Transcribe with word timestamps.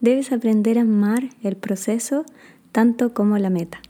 Debes 0.00 0.30
aprender 0.30 0.78
a 0.78 0.82
amar 0.82 1.24
el 1.42 1.56
proceso 1.56 2.24
tanto 2.70 3.12
como 3.14 3.36
la 3.36 3.50
meta. 3.50 3.80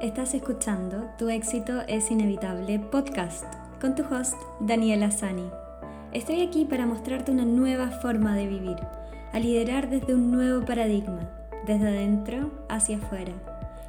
Estás 0.00 0.34
escuchando 0.34 1.10
Tu 1.18 1.28
éxito 1.30 1.80
es 1.88 2.12
inevitable 2.12 2.78
podcast 2.78 3.44
con 3.80 3.96
tu 3.96 4.04
host 4.04 4.36
Daniela 4.60 5.10
Sani. 5.10 5.50
Estoy 6.12 6.42
aquí 6.42 6.64
para 6.64 6.86
mostrarte 6.86 7.32
una 7.32 7.44
nueva 7.44 7.88
forma 7.88 8.36
de 8.36 8.46
vivir, 8.46 8.76
a 9.32 9.40
liderar 9.40 9.90
desde 9.90 10.14
un 10.14 10.30
nuevo 10.30 10.64
paradigma, 10.64 11.28
desde 11.66 11.88
adentro 11.88 12.52
hacia 12.68 12.98
afuera, 12.98 13.32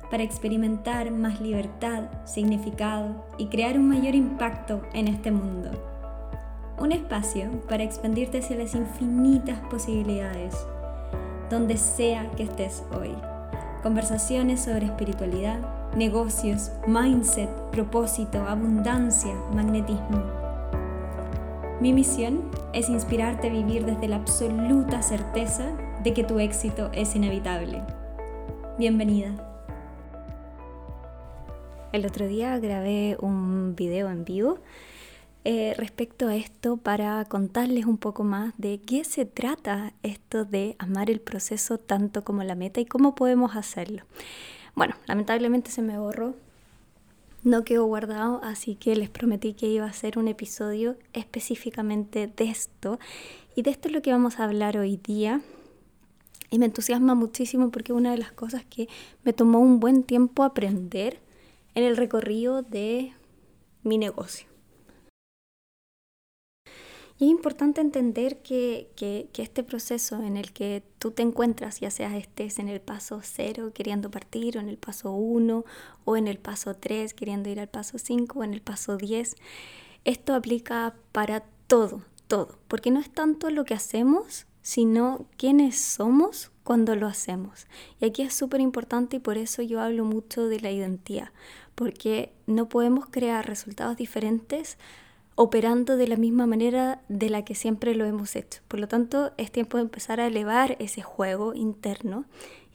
para 0.09 0.23
experimentar 0.23 1.11
más 1.11 1.39
libertad, 1.39 2.05
significado 2.25 3.27
y 3.37 3.45
crear 3.45 3.77
un 3.77 3.89
mayor 3.89 4.15
impacto 4.15 4.81
en 4.93 5.07
este 5.07 5.29
mundo 5.29 5.92
un 6.79 6.91
espacio 6.91 7.49
para 7.69 7.83
expandirte 7.83 8.39
hacia 8.39 8.57
las 8.57 8.75
infinitas 8.75 9.59
posibilidades, 9.69 10.55
donde 11.49 11.77
sea 11.77 12.29
que 12.31 12.43
estés 12.43 12.83
hoy. 12.97 13.13
Conversaciones 13.81 14.61
sobre 14.61 14.85
espiritualidad, 14.85 15.59
negocios, 15.95 16.71
mindset, 16.87 17.49
propósito, 17.71 18.39
abundancia, 18.47 19.33
magnetismo. 19.53 20.23
Mi 21.79 21.93
misión 21.93 22.49
es 22.73 22.89
inspirarte 22.89 23.49
a 23.49 23.51
vivir 23.51 23.85
desde 23.85 24.07
la 24.07 24.15
absoluta 24.17 25.01
certeza 25.01 25.71
de 26.03 26.13
que 26.13 26.23
tu 26.23 26.39
éxito 26.39 26.89
es 26.93 27.15
inevitable. 27.15 27.81
Bienvenida. 28.77 29.31
El 31.91 32.05
otro 32.05 32.25
día 32.27 32.57
grabé 32.57 33.17
un 33.19 33.75
video 33.75 34.09
en 34.09 34.25
vivo 34.25 34.57
eh, 35.45 35.73
respecto 35.77 36.27
a 36.29 36.37
esto 36.37 36.77
para 36.77 37.25
contarles 37.25 37.85
un 37.85 37.97
poco 37.97 38.23
más 38.23 38.53
de 38.57 38.79
qué 38.79 39.03
se 39.03 39.25
trata 39.25 39.93
esto 40.01 40.45
de 40.45 40.77
amar 40.79 41.09
el 41.09 41.19
proceso 41.19 41.77
tanto 41.77 42.23
como 42.23 42.43
la 42.43 42.55
meta 42.55 42.79
y 42.79 42.85
cómo 42.85 43.13
podemos 43.13 43.57
hacerlo. 43.57 44.03
Bueno, 44.73 44.95
lamentablemente 45.05 45.69
se 45.69 45.81
me 45.81 45.99
borró, 45.99 46.35
no 47.43 47.65
quedó 47.65 47.85
guardado, 47.85 48.39
así 48.41 48.75
que 48.75 48.95
les 48.95 49.09
prometí 49.09 49.53
que 49.53 49.67
iba 49.67 49.85
a 49.85 49.89
hacer 49.89 50.17
un 50.17 50.29
episodio 50.29 50.95
específicamente 51.11 52.27
de 52.27 52.45
esto 52.45 52.97
y 53.53 53.63
de 53.63 53.71
esto 53.71 53.89
es 53.89 53.93
lo 53.93 54.01
que 54.01 54.13
vamos 54.13 54.39
a 54.39 54.45
hablar 54.45 54.77
hoy 54.77 54.95
día. 54.95 55.41
Y 56.49 56.59
me 56.59 56.67
entusiasma 56.67 57.15
muchísimo 57.15 57.69
porque 57.69 57.91
una 57.91 58.11
de 58.11 58.17
las 58.17 58.31
cosas 58.31 58.63
que 58.63 58.87
me 59.23 59.33
tomó 59.33 59.59
un 59.59 59.81
buen 59.81 60.03
tiempo 60.03 60.43
aprender 60.43 61.19
en 61.75 61.83
el 61.83 61.97
recorrido 61.97 62.61
de 62.61 63.11
mi 63.83 63.97
negocio. 63.97 64.52
Es 67.23 67.29
importante 67.29 67.79
entender 67.79 68.39
que, 68.39 68.89
este 69.37 69.63
proceso 69.63 70.21
en 70.21 70.35
el 70.35 70.51
que 70.51 70.83
tú 70.99 71.11
te 71.11 71.21
encuentras, 71.23 71.79
ya 71.79 71.89
seas 71.89 72.15
estés 72.15 72.59
en 72.59 72.67
el 72.67 72.81
paso 72.81 73.21
cero 73.23 73.71
queriendo 73.73 74.11
partir, 74.11 74.57
o 74.57 74.59
en 74.59 74.67
el 74.67 74.77
paso 74.77 75.13
1, 75.13 75.63
o 76.03 76.17
en 76.17 76.27
el 76.27 76.37
paso 76.37 76.73
3 76.73 77.13
queriendo 77.13 77.49
ir 77.49 77.61
al 77.61 77.69
paso 77.69 77.97
5, 77.97 78.39
o 78.39 78.43
en 78.43 78.53
el 78.53 78.61
paso 78.61 78.97
10, 78.97 79.37
esto 80.03 80.33
aplica 80.33 80.95
para 81.13 81.45
todo, 81.67 82.01
todo, 82.27 82.59
porque 82.67 82.91
no 82.91 82.99
es 82.99 83.09
tanto 83.09 83.49
lo 83.51 83.63
que 83.63 83.73
hacemos, 83.73 84.45
sino 84.61 85.25
quiénes 85.37 85.79
somos 85.79 86.51
cuando 86.65 86.93
lo 86.97 87.07
hacemos. 87.07 87.67
Y 88.01 88.05
aquí 88.05 88.23
es 88.23 88.33
súper 88.33 88.59
importante 88.59 89.15
y 89.15 89.19
por 89.19 89.37
eso 89.37 89.61
yo 89.61 89.79
hablo 89.79 90.03
mucho 90.03 90.49
de 90.49 90.59
la 90.59 90.71
identidad, 90.71 91.29
porque 91.73 92.33
no 92.47 92.67
podemos 92.67 93.05
crear 93.05 93.47
resultados 93.47 93.95
diferentes 93.95 94.77
operando 95.35 95.97
de 95.97 96.07
la 96.07 96.15
misma 96.15 96.45
manera 96.45 97.01
de 97.09 97.29
la 97.29 97.43
que 97.43 97.55
siempre 97.55 97.95
lo 97.95 98.05
hemos 98.05 98.35
hecho. 98.35 98.61
Por 98.67 98.79
lo 98.79 98.87
tanto, 98.87 99.33
es 99.37 99.51
tiempo 99.51 99.77
de 99.77 99.83
empezar 99.83 100.19
a 100.19 100.27
elevar 100.27 100.75
ese 100.79 101.01
juego 101.01 101.53
interno 101.53 102.25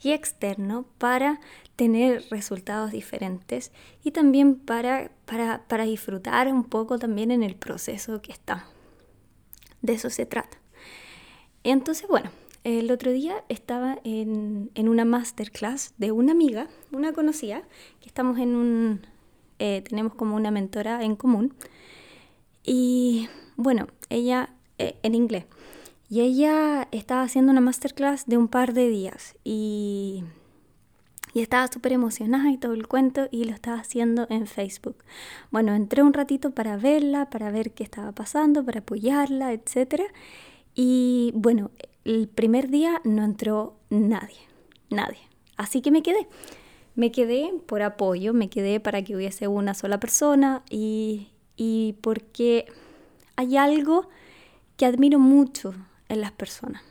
y 0.01 0.11
externo 0.11 0.85
para 0.97 1.39
tener 1.75 2.25
resultados 2.29 2.91
diferentes 2.91 3.71
y 4.03 4.11
también 4.11 4.55
para, 4.55 5.11
para, 5.25 5.83
disfrutar 5.85 6.51
un 6.51 6.63
poco 6.63 6.99
también 6.99 7.31
en 7.31 7.43
el 7.43 7.55
proceso 7.55 8.21
que 8.21 8.31
está. 8.31 8.65
De 9.81 9.93
eso 9.93 10.09
se 10.09 10.25
trata. 10.25 10.57
Entonces, 11.63 12.07
bueno, 12.07 12.29
el 12.63 12.91
otro 12.91 13.11
día 13.11 13.43
estaba 13.47 13.99
en, 14.03 14.69
una 14.75 15.05
masterclass 15.05 15.93
de 15.97 16.11
una 16.11 16.33
amiga, 16.33 16.67
una 16.91 17.13
conocida, 17.13 17.63
que 18.01 18.07
estamos 18.07 18.39
en 18.39 18.55
un, 18.55 19.01
eh, 19.59 19.81
tenemos 19.87 20.13
como 20.15 20.35
una 20.35 20.51
mentora 20.51 21.03
en 21.03 21.15
común. 21.15 21.53
Y 22.63 23.29
bueno, 23.55 23.87
ella, 24.09 24.49
eh, 24.77 24.97
en 25.03 25.15
inglés, 25.15 25.45
y 26.09 26.21
ella 26.21 26.87
estaba 26.91 27.21
haciendo 27.21 27.51
una 27.51 27.61
masterclass 27.61 28.25
de 28.25 28.37
un 28.37 28.47
par 28.47 28.73
de 28.73 28.89
días 28.89 29.35
y, 29.43 30.23
y 31.33 31.41
estaba 31.41 31.67
súper 31.67 31.93
emocionada 31.93 32.49
y 32.51 32.57
todo 32.57 32.73
el 32.73 32.87
cuento 32.87 33.27
y 33.31 33.43
lo 33.43 33.53
estaba 33.53 33.79
haciendo 33.79 34.25
en 34.29 34.47
Facebook. 34.47 35.03
Bueno, 35.51 35.75
entré 35.75 36.01
un 36.01 36.13
ratito 36.13 36.51
para 36.51 36.77
verla, 36.77 37.29
para 37.29 37.51
ver 37.51 37.71
qué 37.71 37.83
estaba 37.83 38.11
pasando, 38.11 38.65
para 38.65 38.79
apoyarla, 38.79 39.53
etc. 39.53 40.03
Y 40.73 41.31
bueno, 41.35 41.69
el 42.05 42.27
primer 42.27 42.69
día 42.69 43.01
no 43.03 43.23
entró 43.23 43.77
nadie, 43.89 44.39
nadie. 44.89 45.19
Así 45.57 45.81
que 45.81 45.91
me 45.91 46.01
quedé. 46.01 46.27
Me 46.95 47.11
quedé 47.11 47.53
por 47.67 47.83
apoyo, 47.83 48.33
me 48.33 48.49
quedé 48.49 48.79
para 48.79 49.03
que 49.03 49.15
hubiese 49.15 49.47
una 49.47 49.73
sola 49.73 49.99
persona 49.99 50.63
y, 50.69 51.29
y 51.59 51.97
porque 51.99 52.67
hay 53.35 53.57
algo 53.57 54.07
que 54.77 54.85
admiro 54.85 55.19
mucho 55.19 55.75
en 56.07 56.21
las 56.21 56.31
personas. 56.31 56.81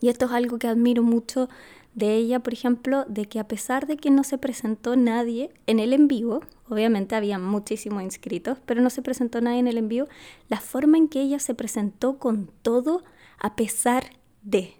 Y 0.00 0.08
esto 0.08 0.26
es 0.26 0.30
algo 0.30 0.58
que 0.60 0.68
admiro 0.68 1.02
mucho 1.02 1.48
de 1.94 2.14
ella, 2.14 2.38
por 2.38 2.52
ejemplo, 2.52 3.04
de 3.08 3.26
que 3.26 3.40
a 3.40 3.48
pesar 3.48 3.88
de 3.88 3.96
que 3.96 4.10
no 4.10 4.22
se 4.22 4.38
presentó 4.38 4.94
nadie 4.94 5.50
en 5.66 5.80
el 5.80 5.92
en 5.92 6.06
vivo, 6.06 6.42
obviamente 6.68 7.16
había 7.16 7.40
muchísimos 7.40 8.04
inscritos, 8.04 8.56
pero 8.66 8.80
no 8.80 8.88
se 8.88 9.02
presentó 9.02 9.40
nadie 9.40 9.58
en 9.58 9.66
el 9.66 9.78
en 9.78 9.88
vivo, 9.88 10.06
la 10.48 10.60
forma 10.60 10.96
en 10.96 11.08
que 11.08 11.20
ella 11.20 11.40
se 11.40 11.54
presentó 11.54 12.18
con 12.18 12.52
todo 12.62 13.02
a 13.38 13.56
pesar 13.56 14.12
de. 14.42 14.74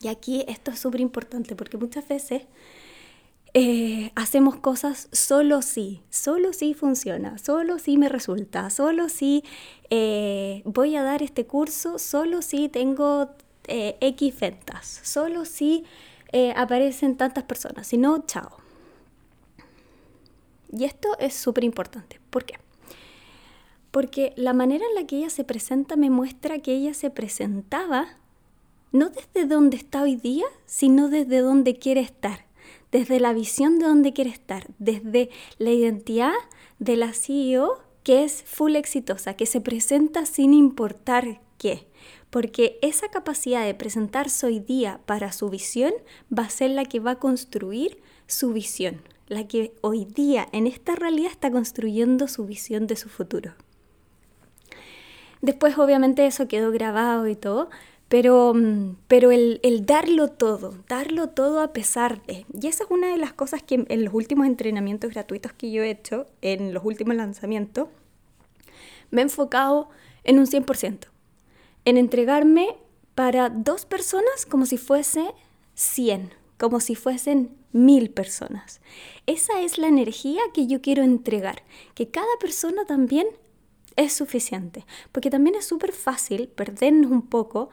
Y 0.00 0.08
aquí 0.08 0.46
esto 0.48 0.70
es 0.70 0.78
súper 0.78 1.02
importante 1.02 1.54
porque 1.54 1.76
muchas 1.76 2.08
veces 2.08 2.44
eh, 3.58 4.12
hacemos 4.16 4.56
cosas 4.56 5.08
solo 5.12 5.62
si, 5.62 6.02
solo 6.10 6.52
si 6.52 6.74
funciona, 6.74 7.38
solo 7.38 7.78
si 7.78 7.96
me 7.96 8.10
resulta, 8.10 8.68
solo 8.68 9.08
si 9.08 9.44
eh, 9.88 10.60
voy 10.66 10.94
a 10.94 11.02
dar 11.02 11.22
este 11.22 11.46
curso, 11.46 11.98
solo 11.98 12.42
si 12.42 12.68
tengo 12.68 13.30
eh, 13.66 13.96
X 14.02 14.38
ventas, 14.38 15.00
solo 15.04 15.46
si 15.46 15.84
aparecen 16.54 17.16
tantas 17.16 17.44
personas, 17.44 17.86
si 17.86 17.96
no, 17.96 18.26
chao. 18.26 18.58
Y 20.70 20.84
esto 20.84 21.16
es 21.18 21.32
súper 21.32 21.64
importante. 21.64 22.20
¿Por 22.28 22.44
qué? 22.44 22.58
Porque 23.90 24.34
la 24.36 24.52
manera 24.52 24.84
en 24.86 24.94
la 24.96 25.06
que 25.06 25.16
ella 25.16 25.30
se 25.30 25.44
presenta 25.44 25.96
me 25.96 26.10
muestra 26.10 26.58
que 26.58 26.74
ella 26.74 26.92
se 26.92 27.08
presentaba 27.08 28.18
no 28.92 29.08
desde 29.08 29.46
donde 29.46 29.78
está 29.78 30.02
hoy 30.02 30.16
día, 30.16 30.44
sino 30.66 31.08
desde 31.08 31.38
donde 31.38 31.78
quiere 31.78 32.02
estar 32.02 32.45
desde 32.92 33.20
la 33.20 33.32
visión 33.32 33.78
de 33.78 33.86
dónde 33.86 34.12
quiere 34.12 34.30
estar, 34.30 34.66
desde 34.78 35.30
la 35.58 35.70
identidad 35.70 36.32
de 36.78 36.96
la 36.96 37.12
CEO 37.12 37.80
que 38.06 38.22
es 38.22 38.44
full 38.44 38.76
exitosa, 38.76 39.34
que 39.34 39.46
se 39.46 39.60
presenta 39.60 40.26
sin 40.26 40.54
importar 40.54 41.40
qué. 41.58 41.88
Porque 42.30 42.78
esa 42.80 43.08
capacidad 43.08 43.64
de 43.64 43.74
presentarse 43.74 44.46
hoy 44.46 44.60
día 44.60 45.00
para 45.06 45.32
su 45.32 45.50
visión 45.50 45.92
va 46.32 46.44
a 46.44 46.50
ser 46.50 46.70
la 46.70 46.84
que 46.84 47.00
va 47.00 47.12
a 47.12 47.18
construir 47.18 48.00
su 48.28 48.52
visión, 48.52 49.02
la 49.26 49.48
que 49.48 49.74
hoy 49.80 50.04
día 50.04 50.46
en 50.52 50.68
esta 50.68 50.94
realidad 50.94 51.32
está 51.32 51.50
construyendo 51.50 52.28
su 52.28 52.46
visión 52.46 52.86
de 52.86 52.94
su 52.94 53.08
futuro. 53.08 53.54
Después 55.42 55.76
obviamente 55.76 56.26
eso 56.26 56.48
quedó 56.48 56.70
grabado 56.70 57.26
y 57.26 57.36
todo, 57.36 57.70
pero, 58.08 58.54
mm, 58.54 58.96
pero 59.08 59.30
el, 59.30 59.60
darlo 59.84 60.28
todo, 60.28 60.74
darlo 60.88 61.28
todo 61.28 61.60
a 61.60 61.72
pesar 61.72 62.24
de. 62.26 62.46
Y 62.52 62.66
esa 62.66 62.84
es 62.84 62.90
una 62.90 63.08
de 63.08 63.18
las 63.18 63.32
cosas 63.32 63.62
que 63.62 63.84
en 63.88 64.04
los 64.04 64.14
últimos 64.14 64.46
entrenamientos 64.46 65.12
gratuitos 65.12 65.52
que 65.52 65.70
yo 65.70 65.82
he 65.82 65.90
hecho, 65.90 66.26
en 66.42 66.72
los 66.72 66.84
últimos 66.84 67.16
lanzamientos, 67.16 67.88
me 69.10 69.20
he 69.20 69.24
enfocado 69.24 69.88
en 70.24 70.38
un 70.38 70.46
100%, 70.46 71.06
en 71.84 71.96
entregarme 71.96 72.76
para 73.14 73.48
dos 73.48 73.86
personas 73.86 74.46
como 74.48 74.66
si 74.66 74.76
fuese 74.76 75.32
100, 75.74 76.32
como 76.58 76.80
si 76.80 76.94
fuesen 76.94 77.50
mil 77.72 78.10
personas. 78.10 78.80
Esa 79.26 79.60
es 79.60 79.78
la 79.78 79.88
energía 79.88 80.40
que 80.54 80.66
yo 80.66 80.80
quiero 80.80 81.02
entregar, 81.02 81.62
que 81.94 82.08
cada 82.08 82.26
persona 82.40 82.84
también 82.86 83.26
es 83.96 84.12
suficiente, 84.12 84.84
porque 85.12 85.30
también 85.30 85.56
es 85.56 85.66
súper 85.66 85.92
fácil 85.92 86.48
perdernos 86.48 87.10
un 87.10 87.22
poco 87.22 87.70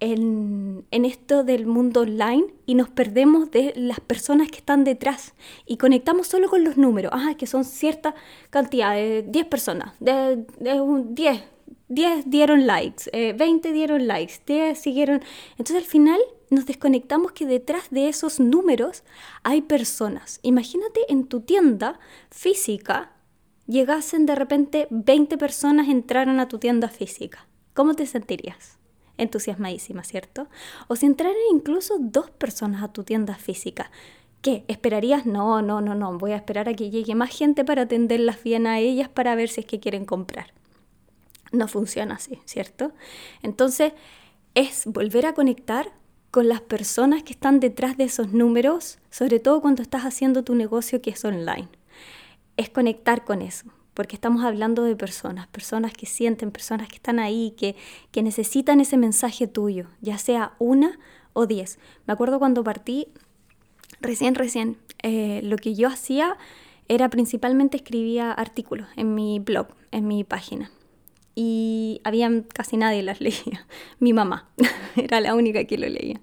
en, 0.00 0.84
en, 0.90 1.04
esto 1.04 1.44
del 1.44 1.66
mundo 1.66 2.00
online 2.00 2.46
y 2.66 2.74
nos 2.74 2.88
perdemos 2.88 3.50
de 3.50 3.72
las 3.76 4.00
personas 4.00 4.50
que 4.50 4.58
están 4.58 4.84
detrás 4.84 5.34
y 5.66 5.76
conectamos 5.76 6.26
solo 6.26 6.48
con 6.48 6.64
los 6.64 6.76
números, 6.76 7.12
ah, 7.14 7.34
que 7.38 7.46
son 7.46 7.64
cierta 7.64 8.14
cantidad, 8.50 8.94
de 8.94 9.22
10 9.22 9.46
personas, 9.46 9.94
de, 10.00 10.44
de 10.58 11.04
10, 11.10 11.42
10 11.88 12.30
dieron 12.30 12.66
likes, 12.66 13.10
20 13.12 13.68
eh, 13.68 13.72
dieron 13.72 14.06
likes, 14.06 14.34
10 14.46 14.78
siguieron. 14.78 15.22
Entonces 15.52 15.76
al 15.76 15.84
final 15.84 16.20
nos 16.50 16.66
desconectamos 16.66 17.32
que 17.32 17.46
detrás 17.46 17.90
de 17.90 18.08
esos 18.08 18.40
números 18.40 19.04
hay 19.42 19.62
personas. 19.62 20.38
Imagínate 20.42 21.00
en 21.08 21.26
tu 21.26 21.40
tienda 21.40 21.98
física 22.30 23.13
llegasen 23.66 24.26
de 24.26 24.34
repente 24.34 24.86
20 24.90 25.38
personas 25.38 25.88
entraron 25.88 26.40
a 26.40 26.48
tu 26.48 26.58
tienda 26.58 26.88
física. 26.88 27.46
¿Cómo 27.74 27.94
te 27.94 28.06
sentirías? 28.06 28.78
Entusiasmadísima, 29.16 30.04
¿cierto? 30.04 30.48
O 30.88 30.96
si 30.96 31.06
entraran 31.06 31.36
incluso 31.52 31.96
dos 32.00 32.30
personas 32.30 32.82
a 32.82 32.92
tu 32.92 33.04
tienda 33.04 33.34
física. 33.36 33.90
¿Qué? 34.42 34.64
¿Esperarías? 34.68 35.24
No, 35.24 35.62
no, 35.62 35.80
no, 35.80 35.94
no. 35.94 36.18
Voy 36.18 36.32
a 36.32 36.36
esperar 36.36 36.68
a 36.68 36.74
que 36.74 36.90
llegue 36.90 37.14
más 37.14 37.36
gente 37.36 37.64
para 37.64 37.82
atenderlas 37.82 38.42
bien 38.42 38.66
a 38.66 38.78
ellas 38.78 39.08
para 39.08 39.34
ver 39.34 39.48
si 39.48 39.60
es 39.60 39.66
que 39.66 39.80
quieren 39.80 40.04
comprar. 40.04 40.52
No 41.50 41.68
funciona 41.68 42.16
así, 42.16 42.38
¿cierto? 42.44 42.92
Entonces, 43.42 43.92
es 44.54 44.84
volver 44.86 45.26
a 45.26 45.34
conectar 45.34 45.92
con 46.30 46.48
las 46.48 46.60
personas 46.60 47.22
que 47.22 47.32
están 47.32 47.60
detrás 47.60 47.96
de 47.96 48.04
esos 48.04 48.32
números, 48.32 48.98
sobre 49.08 49.38
todo 49.38 49.60
cuando 49.60 49.82
estás 49.82 50.02
haciendo 50.02 50.42
tu 50.42 50.54
negocio 50.54 51.00
que 51.00 51.10
es 51.10 51.24
online. 51.24 51.68
Es 52.56 52.70
conectar 52.70 53.24
con 53.24 53.42
eso, 53.42 53.66
porque 53.94 54.16
estamos 54.16 54.44
hablando 54.44 54.84
de 54.84 54.96
personas, 54.96 55.46
personas 55.48 55.92
que 55.92 56.06
sienten, 56.06 56.50
personas 56.50 56.88
que 56.88 56.96
están 56.96 57.18
ahí, 57.18 57.54
que, 57.56 57.76
que 58.10 58.22
necesitan 58.22 58.80
ese 58.80 58.96
mensaje 58.96 59.46
tuyo, 59.46 59.86
ya 60.00 60.18
sea 60.18 60.54
una 60.58 60.98
o 61.32 61.46
diez. 61.46 61.78
Me 62.06 62.12
acuerdo 62.12 62.38
cuando 62.38 62.62
partí, 62.64 63.08
recién, 64.00 64.34
recién, 64.34 64.78
eh, 65.02 65.40
lo 65.42 65.56
que 65.56 65.74
yo 65.74 65.88
hacía 65.88 66.36
era 66.88 67.08
principalmente 67.08 67.76
escribía 67.76 68.32
artículos 68.32 68.88
en 68.96 69.14
mi 69.14 69.38
blog, 69.38 69.68
en 69.90 70.06
mi 70.06 70.22
página 70.24 70.70
y 71.34 72.00
había 72.04 72.30
casi 72.52 72.76
nadie 72.76 73.02
las 73.02 73.20
leía. 73.20 73.66
Mi 73.98 74.12
mamá 74.12 74.48
era 74.96 75.20
la 75.20 75.34
única 75.34 75.64
que 75.64 75.78
lo 75.78 75.88
leía. 75.88 76.20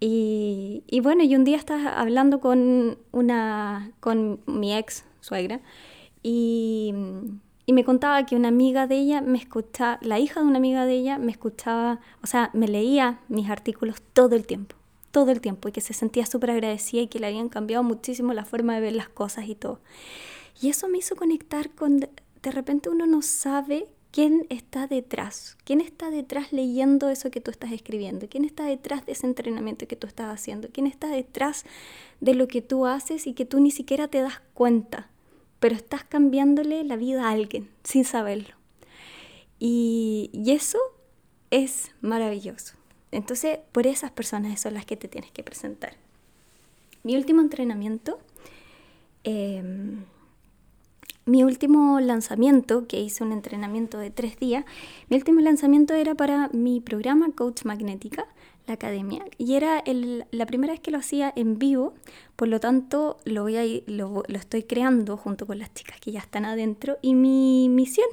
Y, 0.00 0.82
y, 0.86 1.00
bueno, 1.00 1.22
y 1.22 1.34
un 1.34 1.44
día 1.44 1.56
estaba 1.56 1.98
hablando 1.98 2.40
con, 2.40 2.98
una, 3.12 3.92
con 4.00 4.40
mi 4.46 4.76
ex 4.76 5.04
suegra 5.24 5.60
y, 6.22 6.94
y, 7.66 7.72
me 7.72 7.84
contaba 7.84 8.24
que 8.26 8.36
una 8.36 8.48
amiga 8.48 8.86
de 8.86 8.96
ella 8.96 9.20
me 9.20 9.38
escuchaba, 9.38 9.98
la 10.02 10.18
hija 10.18 10.40
de 10.40 10.46
una 10.46 10.58
amiga 10.58 10.86
de 10.86 10.94
ella 10.94 11.18
me 11.18 11.32
escuchaba, 11.32 12.00
o 12.22 12.26
sea, 12.26 12.50
me 12.52 12.68
leía 12.68 13.20
mis 13.28 13.48
artículos 13.50 13.96
todo 14.12 14.36
el 14.36 14.46
tiempo, 14.46 14.76
todo 15.10 15.30
el 15.30 15.40
tiempo, 15.40 15.68
y 15.68 15.72
que 15.72 15.80
se 15.80 15.92
sentía 15.92 16.26
súper 16.26 16.50
agradecida 16.52 17.02
y 17.02 17.08
que 17.08 17.18
le 17.18 17.26
habían 17.26 17.48
cambiado 17.48 17.82
muchísimo 17.82 18.32
la 18.32 18.44
forma 18.44 18.74
de 18.74 18.80
ver 18.80 18.94
las 18.94 19.08
cosas 19.08 19.48
y 19.48 19.54
todo. 19.54 19.80
Y 20.60 20.68
eso 20.68 20.88
me 20.88 20.98
hizo 20.98 21.16
conectar 21.16 21.70
con, 21.70 22.00
de 22.00 22.50
repente 22.50 22.88
uno 22.88 23.06
no 23.06 23.22
sabe 23.22 23.88
quién 24.14 24.46
está 24.48 24.86
detrás, 24.86 25.56
quién 25.64 25.80
está 25.80 26.08
detrás 26.08 26.52
leyendo 26.52 27.08
eso 27.08 27.32
que 27.32 27.40
tú 27.40 27.50
estás 27.50 27.72
escribiendo, 27.72 28.28
quién 28.28 28.44
está 28.44 28.64
detrás 28.64 29.04
de 29.04 29.10
ese 29.10 29.26
entrenamiento 29.26 29.88
que 29.88 29.96
tú 29.96 30.06
estás 30.06 30.32
haciendo, 30.32 30.68
quién 30.70 30.86
está 30.86 31.08
detrás 31.08 31.64
de 32.20 32.34
lo 32.34 32.46
que 32.46 32.62
tú 32.62 32.86
haces 32.86 33.26
y 33.26 33.34
que 33.34 33.44
tú 33.44 33.58
ni 33.58 33.72
siquiera 33.72 34.06
te 34.06 34.20
das 34.20 34.40
cuenta, 34.54 35.10
pero 35.64 35.76
estás 35.76 36.04
cambiándole 36.04 36.84
la 36.84 36.94
vida 36.96 37.24
a 37.24 37.30
alguien 37.30 37.70
sin 37.84 38.04
saberlo. 38.04 38.54
Y, 39.58 40.30
eso 40.46 40.76
es 41.50 41.90
maravilloso. 42.02 42.74
Entonces, 43.12 43.60
por 43.72 43.86
esas 43.86 44.10
personas 44.10 44.60
son 44.60 44.74
las 44.74 44.84
que 44.84 44.98
te 44.98 45.08
tienes 45.08 45.30
que 45.30 45.42
presentar. 45.42 45.94
Mi 47.02 47.16
último 47.16 47.40
entrenamiento 47.40 48.18
em, 49.22 50.04
mi 51.24 51.44
último 51.44 51.98
lanzamiento, 51.98 52.86
que 52.86 53.00
hice 53.00 53.24
un 53.24 53.32
entrenamiento 53.32 53.96
de 53.96 54.10
tres 54.10 54.38
días, 54.38 54.66
mi 55.08 55.16
último 55.16 55.40
lanzamiento 55.40 55.94
era 55.94 56.14
para 56.14 56.50
mi 56.52 56.82
programa 56.82 57.30
Coach 57.34 57.64
Magnética, 57.64 58.26
la 58.66 58.74
academia, 58.74 59.24
y 59.38 59.54
era 59.54 59.82
la 60.30 60.46
primera 60.46 60.72
vez 60.72 60.80
que 60.80 60.90
lo 60.90 60.98
hacía 60.98 61.32
en 61.36 61.58
vivo, 61.58 61.94
por 62.36 62.48
lo 62.48 62.60
tanto 62.60 63.18
lo, 63.24 63.42
voy 63.42 63.56
a, 63.56 63.62
lo, 63.86 64.22
lo 64.26 64.38
estoy 64.38 64.62
creando 64.62 65.16
junto 65.16 65.46
con 65.46 65.58
las 65.58 65.72
chicas 65.74 66.00
que 66.00 66.12
ya 66.12 66.20
están 66.20 66.44
adentro, 66.44 66.98
y 67.02 67.14
mi 67.14 67.68
misión, 67.68 68.08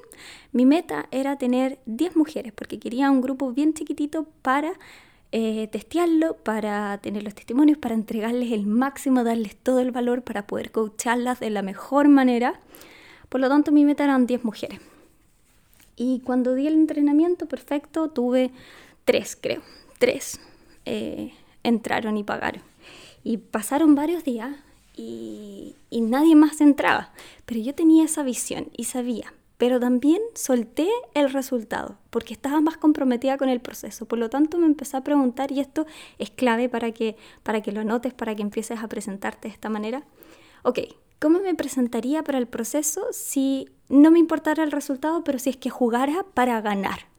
mi 0.52 0.66
meta 0.66 1.08
era 1.12 1.38
tener 1.38 1.80
10 1.86 2.16
mujeres, 2.16 2.52
porque 2.54 2.80
quería 2.80 3.10
un 3.10 3.22
grupo 3.22 3.52
bien 3.54 3.74
chiquitito 3.74 4.28
para 4.42 4.74
eh, 5.32 5.70
testearlo, 5.72 6.36
para 6.36 6.98
tener 6.98 7.24
los 7.24 7.34
testimonios, 7.34 7.78
para 7.78 7.96
entregarles 7.96 8.52
el 8.52 8.66
máximo, 8.68 9.24
darles 9.24 9.56
todo 9.56 9.80
el 9.80 9.92
valor, 9.92 10.24
para 10.24 10.48
poder 10.48 10.72
coacharlas 10.72 11.40
de 11.40 11.50
la 11.50 11.62
mejor 11.62 12.10
manera 12.10 12.60
por 13.32 13.40
lo 13.40 13.48
tanto, 13.48 13.72
mi 13.72 13.86
meta 13.86 14.04
eran 14.04 14.28
10 14.28 14.44
mujeres. 14.44 14.82
Y 15.96 16.20
cuando 16.20 16.54
di 16.54 16.68
el 16.68 16.74
entrenamiento 16.74 17.46
perfecto, 17.46 18.10
tuve 18.10 18.52
tres, 19.06 19.38
creo. 19.40 19.62
Tres 20.02 20.40
eh, 20.86 21.32
entraron 21.62 22.18
y 22.18 22.24
pagaron. 22.24 22.64
Y 23.24 23.38
pasaron 23.38 23.94
varios 23.94 24.24
días 24.24 24.50
y, 24.98 25.76
nadie 25.92 26.36
más 26.36 26.60
entraba. 26.60 27.12
Pero 27.46 27.60
yo 27.60 27.76
tenía 27.76 28.06
esa 28.06 28.24
visión 28.24 28.70
y 28.76 28.86
sabía. 28.86 29.32
Pero 29.60 29.80
también 29.80 30.20
solté 30.34 30.90
el 31.14 31.32
resultado 31.32 32.00
porque 32.10 32.34
estaba 32.34 32.62
más 32.62 32.78
comprometida 32.78 33.38
con 33.38 33.48
el 33.48 33.62
proceso. 33.62 34.08
Por 34.08 34.18
lo 34.18 34.32
tanto, 34.32 34.58
me 34.58 34.66
empecé 34.66 34.98
a 34.98 35.04
preguntar, 35.04 35.52
y 35.52 35.60
esto 35.60 35.86
es 36.18 36.32
clave 36.32 36.68
para 36.68 36.92
que, 36.94 37.16
para 37.44 37.62
que 37.62 37.72
lo 37.72 37.84
notes, 37.84 38.12
para 38.16 38.34
que 38.34 38.42
empieces 38.42 38.80
a 38.80 38.88
presentarte 38.88 39.50
de 39.50 39.54
esta 39.54 39.70
manera. 39.70 40.04
Ok, 40.64 40.80
¿Cómo 41.20 41.40
me 41.40 41.54
presentaría 41.54 42.24
para 42.24 42.40
el 42.40 42.48
proceso 42.48 43.06
si 43.12 43.70
no 43.90 44.10
me 44.10 44.18
importara 44.18 44.64
el 44.64 44.72
resultado, 44.72 45.24
pero 45.24 45.38
si 45.38 45.52
es 45.52 45.58
que 45.58 45.70
jugara 45.70 46.26
para 46.34 46.60
ganar? 46.62 47.11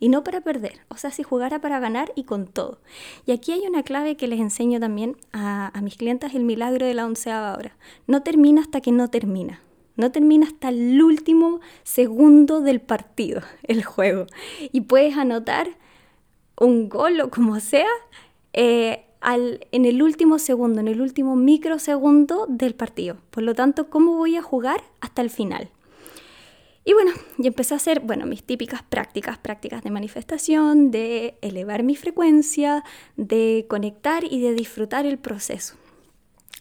Y 0.00 0.08
no 0.08 0.22
para 0.22 0.40
perder, 0.40 0.80
o 0.88 0.96
sea, 0.96 1.10
si 1.10 1.22
jugara 1.22 1.60
para 1.60 1.80
ganar 1.80 2.12
y 2.14 2.24
con 2.24 2.46
todo. 2.46 2.78
Y 3.26 3.32
aquí 3.32 3.52
hay 3.52 3.66
una 3.66 3.82
clave 3.82 4.16
que 4.16 4.28
les 4.28 4.38
enseño 4.38 4.78
también 4.78 5.16
a, 5.32 5.72
mis 5.82 5.96
clientes, 5.96 6.34
el 6.34 6.44
milagro 6.44 6.86
de 6.86 6.94
la 6.94 7.04
onceava 7.04 7.56
hora. 7.56 7.76
No 8.06 8.22
termina 8.22 8.60
hasta 8.60 8.80
que 8.80 8.92
no 8.92 9.08
termina. 9.08 9.60
No 9.96 10.12
termina 10.12 10.46
hasta 10.46 10.68
el 10.68 11.02
último 11.02 11.60
segundo 11.82 12.60
del 12.60 12.80
partido, 12.80 13.42
el 13.64 13.84
juego. 13.84 14.26
Y 14.72 14.82
puedes 14.82 15.16
anotar 15.16 15.68
un 16.60 16.88
gol 16.88 17.20
o 17.20 17.30
como 17.30 17.58
sea, 17.58 17.88
eh, 18.52 19.04
en 19.22 19.84
el 19.84 20.02
último 20.02 20.38
segundo, 20.38 20.80
en 20.80 20.88
el 20.88 21.00
último 21.00 21.34
microsegundo 21.34 22.46
del 22.48 22.74
partido. 22.74 23.16
Por 23.30 23.42
lo 23.42 23.54
tanto, 23.54 23.90
¿cómo 23.90 24.16
voy 24.16 24.36
a 24.36 24.42
jugar 24.42 24.82
hasta 25.00 25.22
el 25.22 25.30
final? 25.30 25.70
Y 26.88 26.94
bueno, 26.94 27.10
y 27.36 27.46
empecé 27.46 27.74
a 27.74 27.76
hacer, 27.76 28.00
bueno, 28.00 28.24
mis 28.24 28.42
típicas 28.42 28.82
prácticas, 28.82 29.36
prácticas 29.36 29.82
de 29.82 29.90
manifestación, 29.90 30.90
de 30.90 31.36
elevar 31.42 31.82
mi 31.82 31.94
frecuencia, 31.96 32.82
de 33.18 33.66
conectar 33.68 34.24
y 34.24 34.40
de 34.40 34.54
disfrutar 34.54 35.04
el 35.04 35.18
proceso. 35.18 35.74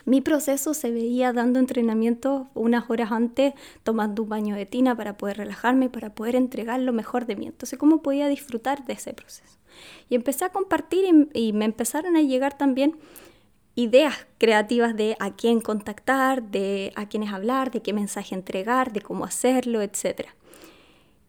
Mi 0.04 0.20
proceso 0.20 0.74
se 0.74 0.92
veía 0.92 1.32
dando 1.32 1.60
entrenamiento 1.60 2.50
unas 2.56 2.90
horas 2.90 3.14
antes, 3.14 3.54
tomando 3.84 4.24
un 4.24 4.28
baño 4.28 4.56
de 4.58 4.66
tina 4.66 4.98
para 4.98 5.16
poder 5.16 5.38
relajarme, 5.38 5.90
para 5.90 6.14
poder 6.14 6.36
entregar 6.36 6.82
lo 6.82 6.92
mejor 6.92 7.26
de 7.26 7.38
mí. 7.38 7.48
Entonces, 7.48 7.80
¿cómo 7.80 8.02
podía 8.02 8.28
disfrutar 8.28 8.84
de 8.84 8.94
ese 8.96 9.14
proceso? 9.14 9.58
Y 10.10 10.16
empecé 10.16 10.44
a 10.44 10.50
compartir 10.50 11.06
y, 11.34 11.54
me 11.54 11.64
empezaron 11.64 12.18
a 12.18 12.22
llegar 12.22 12.58
también 12.58 12.98
ideas 13.78 14.26
creativas 14.40 14.98
de 14.98 15.16
a 15.20 15.36
quién 15.36 15.62
contactar, 15.62 16.42
de 16.42 16.92
a 16.96 17.08
quiénes 17.08 17.32
hablar, 17.32 17.70
de 17.70 17.84
qué 17.84 17.94
mensaje 17.94 18.34
entregar, 18.34 18.92
de 18.92 19.02
cómo 19.02 19.24
hacerlo, 19.24 19.84
etc. 19.84 20.30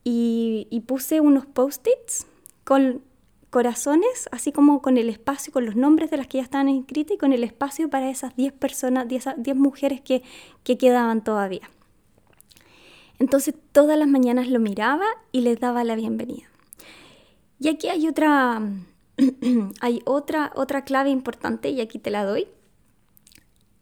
Y, 0.02 0.82
puse 0.86 1.20
unos 1.20 1.44
post-its 1.44 2.26
con 2.64 3.02
corazones, 3.50 4.30
así 4.32 4.50
como 4.50 4.80
con 4.80 4.96
el 4.96 5.10
espacio, 5.10 5.52
con 5.52 5.66
los 5.66 5.76
nombres 5.76 6.10
de 6.10 6.16
las 6.16 6.26
que 6.26 6.38
ya 6.38 6.42
estaban 6.42 6.70
inscritas 6.70 7.16
y 7.16 7.18
con 7.18 7.34
el 7.34 7.44
espacio 7.44 7.90
para 7.90 8.08
esas 8.08 8.34
10 8.34 8.54
personas, 8.54 9.06
10, 9.06 9.54
mujeres 9.54 10.00
que, 10.00 10.22
que 10.64 10.78
quedaban 10.78 11.22
todavía. 11.22 11.68
Entonces 13.18 13.54
todas 13.72 13.98
las 13.98 14.08
mañanas 14.08 14.48
lo 14.48 14.58
miraba 14.58 15.04
y 15.32 15.42
les 15.42 15.60
daba 15.60 15.84
la 15.84 15.96
bienvenida. 15.96 16.48
Y 17.60 17.68
aquí 17.68 17.88
hay 17.88 18.08
otra, 18.08 18.62
hay 19.80 20.02
otra, 20.04 20.52
otra 20.54 20.84
clave 20.84 21.10
importante 21.10 21.70
y 21.70 21.80
aquí 21.80 21.98
te 21.98 22.10
la 22.10 22.24
doy. 22.24 22.48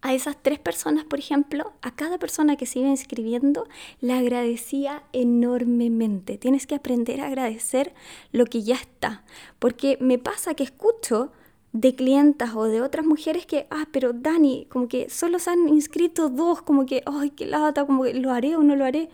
A 0.02 0.14
esas 0.14 0.40
tres 0.40 0.58
personas, 0.58 1.04
por 1.04 1.18
ejemplo, 1.18 1.72
a 1.82 1.94
cada 1.94 2.18
persona 2.18 2.56
que 2.56 2.66
se 2.66 2.78
iba 2.78 2.88
inscribiendo, 2.88 3.66
le 4.00 4.12
agradecía 4.12 5.02
enormemente. 5.12 6.38
Tienes 6.38 6.66
que 6.66 6.76
aprender 6.76 7.20
a 7.20 7.26
agradecer 7.26 7.92
lo 8.30 8.44
que 8.44 8.62
ya 8.62 8.76
está. 8.76 9.24
Porque 9.58 9.98
me 10.00 10.18
pasa 10.18 10.54
que 10.54 10.62
escucho 10.62 11.32
de 11.72 11.94
clientas 11.94 12.54
o 12.54 12.64
de 12.64 12.82
otras 12.82 13.04
mujeres 13.04 13.46
que, 13.46 13.66
ah, 13.70 13.88
pero 13.90 14.12
Dani, 14.12 14.66
como 14.70 14.86
que 14.86 15.10
solo 15.10 15.38
se 15.38 15.50
han 15.50 15.68
inscrito 15.68 16.28
dos, 16.28 16.62
como 16.62 16.86
que, 16.86 17.02
ay, 17.04 17.30
qué 17.30 17.46
lata, 17.46 17.84
como 17.84 18.04
que 18.04 18.14
lo 18.14 18.30
haré 18.30 18.54
o 18.54 18.62
no 18.62 18.76
lo 18.76 18.84
haré. 18.84 19.10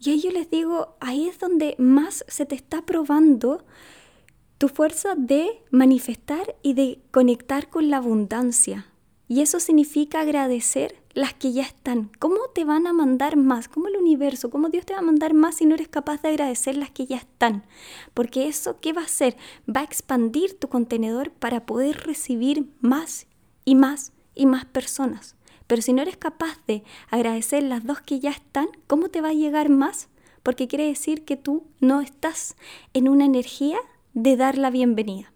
Y 0.00 0.10
ahí 0.10 0.20
yo 0.20 0.30
les 0.30 0.50
digo, 0.50 0.96
ahí 1.00 1.28
es 1.28 1.38
donde 1.38 1.76
más 1.78 2.24
se 2.28 2.44
te 2.44 2.54
está 2.54 2.82
probando 2.82 3.64
tu 4.64 4.68
fuerza 4.68 5.14
de 5.14 5.62
manifestar 5.70 6.56
y 6.62 6.72
de 6.72 6.98
conectar 7.10 7.68
con 7.68 7.90
la 7.90 7.98
abundancia. 7.98 8.86
Y 9.28 9.42
eso 9.42 9.60
significa 9.60 10.20
agradecer 10.20 11.02
las 11.12 11.34
que 11.34 11.52
ya 11.52 11.64
están. 11.64 12.10
¿Cómo 12.18 12.38
te 12.54 12.64
van 12.64 12.86
a 12.86 12.94
mandar 12.94 13.36
más? 13.36 13.68
¿Cómo 13.68 13.88
el 13.88 13.96
universo? 13.98 14.48
¿Cómo 14.48 14.70
Dios 14.70 14.86
te 14.86 14.94
va 14.94 15.00
a 15.00 15.02
mandar 15.02 15.34
más 15.34 15.56
si 15.56 15.66
no 15.66 15.74
eres 15.74 15.88
capaz 15.88 16.22
de 16.22 16.30
agradecer 16.30 16.78
las 16.78 16.88
que 16.88 17.04
ya 17.04 17.18
están? 17.18 17.66
Porque 18.14 18.48
eso, 18.48 18.80
¿qué 18.80 18.94
va 18.94 19.02
a 19.02 19.04
hacer? 19.04 19.36
Va 19.68 19.82
a 19.82 19.84
expandir 19.84 20.58
tu 20.58 20.70
contenedor 20.70 21.30
para 21.30 21.66
poder 21.66 21.98
recibir 22.06 22.66
más 22.80 23.26
y 23.66 23.74
más 23.74 24.14
y 24.34 24.46
más 24.46 24.64
personas. 24.64 25.36
Pero 25.66 25.82
si 25.82 25.92
no 25.92 26.00
eres 26.00 26.16
capaz 26.16 26.58
de 26.66 26.84
agradecer 27.10 27.64
las 27.64 27.84
dos 27.84 28.00
que 28.00 28.18
ya 28.18 28.30
están, 28.30 28.68
¿cómo 28.86 29.10
te 29.10 29.20
va 29.20 29.28
a 29.28 29.34
llegar 29.34 29.68
más? 29.68 30.08
Porque 30.42 30.68
quiere 30.68 30.86
decir 30.86 31.26
que 31.26 31.36
tú 31.36 31.64
no 31.80 32.00
estás 32.00 32.56
en 32.94 33.10
una 33.10 33.26
energía 33.26 33.78
de 34.14 34.36
dar 34.36 34.56
la 34.56 34.70
bienvenida. 34.70 35.32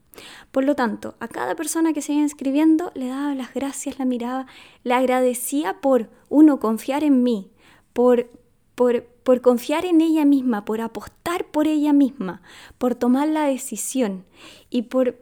Por 0.51 0.65
lo 0.65 0.75
tanto, 0.75 1.17
a 1.21 1.29
cada 1.29 1.55
persona 1.55 1.93
que 1.93 2.03
se 2.03 2.13
iba 2.13 2.23
inscribiendo 2.23 2.91
le 2.95 3.09
daba 3.09 3.35
las 3.35 3.55
gracias, 3.55 3.99
la 3.99 4.05
miraba, 4.05 4.47
le 4.83 4.95
agradecía 4.95 5.81
por, 5.81 6.11
uno, 6.29 6.59
confiar 6.59 7.05
en 7.05 7.23
mí, 7.23 7.51
por, 7.93 8.31
por, 8.75 9.05
por 9.05 9.41
confiar 9.41 9.85
en 9.85 10.01
ella 10.01 10.25
misma, 10.25 10.65
por 10.65 10.81
apostar 10.81 11.45
por 11.51 11.67
ella 11.67 11.93
misma, 11.93 12.43
por 12.79 12.95
tomar 12.95 13.29
la 13.29 13.45
decisión 13.45 14.25
y 14.71 14.83
por, 14.83 15.19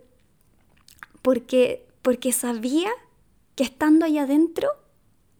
porque, 1.22 1.86
porque 2.02 2.32
sabía 2.32 2.90
que 3.54 3.64
estando 3.64 4.04
allá 4.04 4.22
adentro 4.22 4.68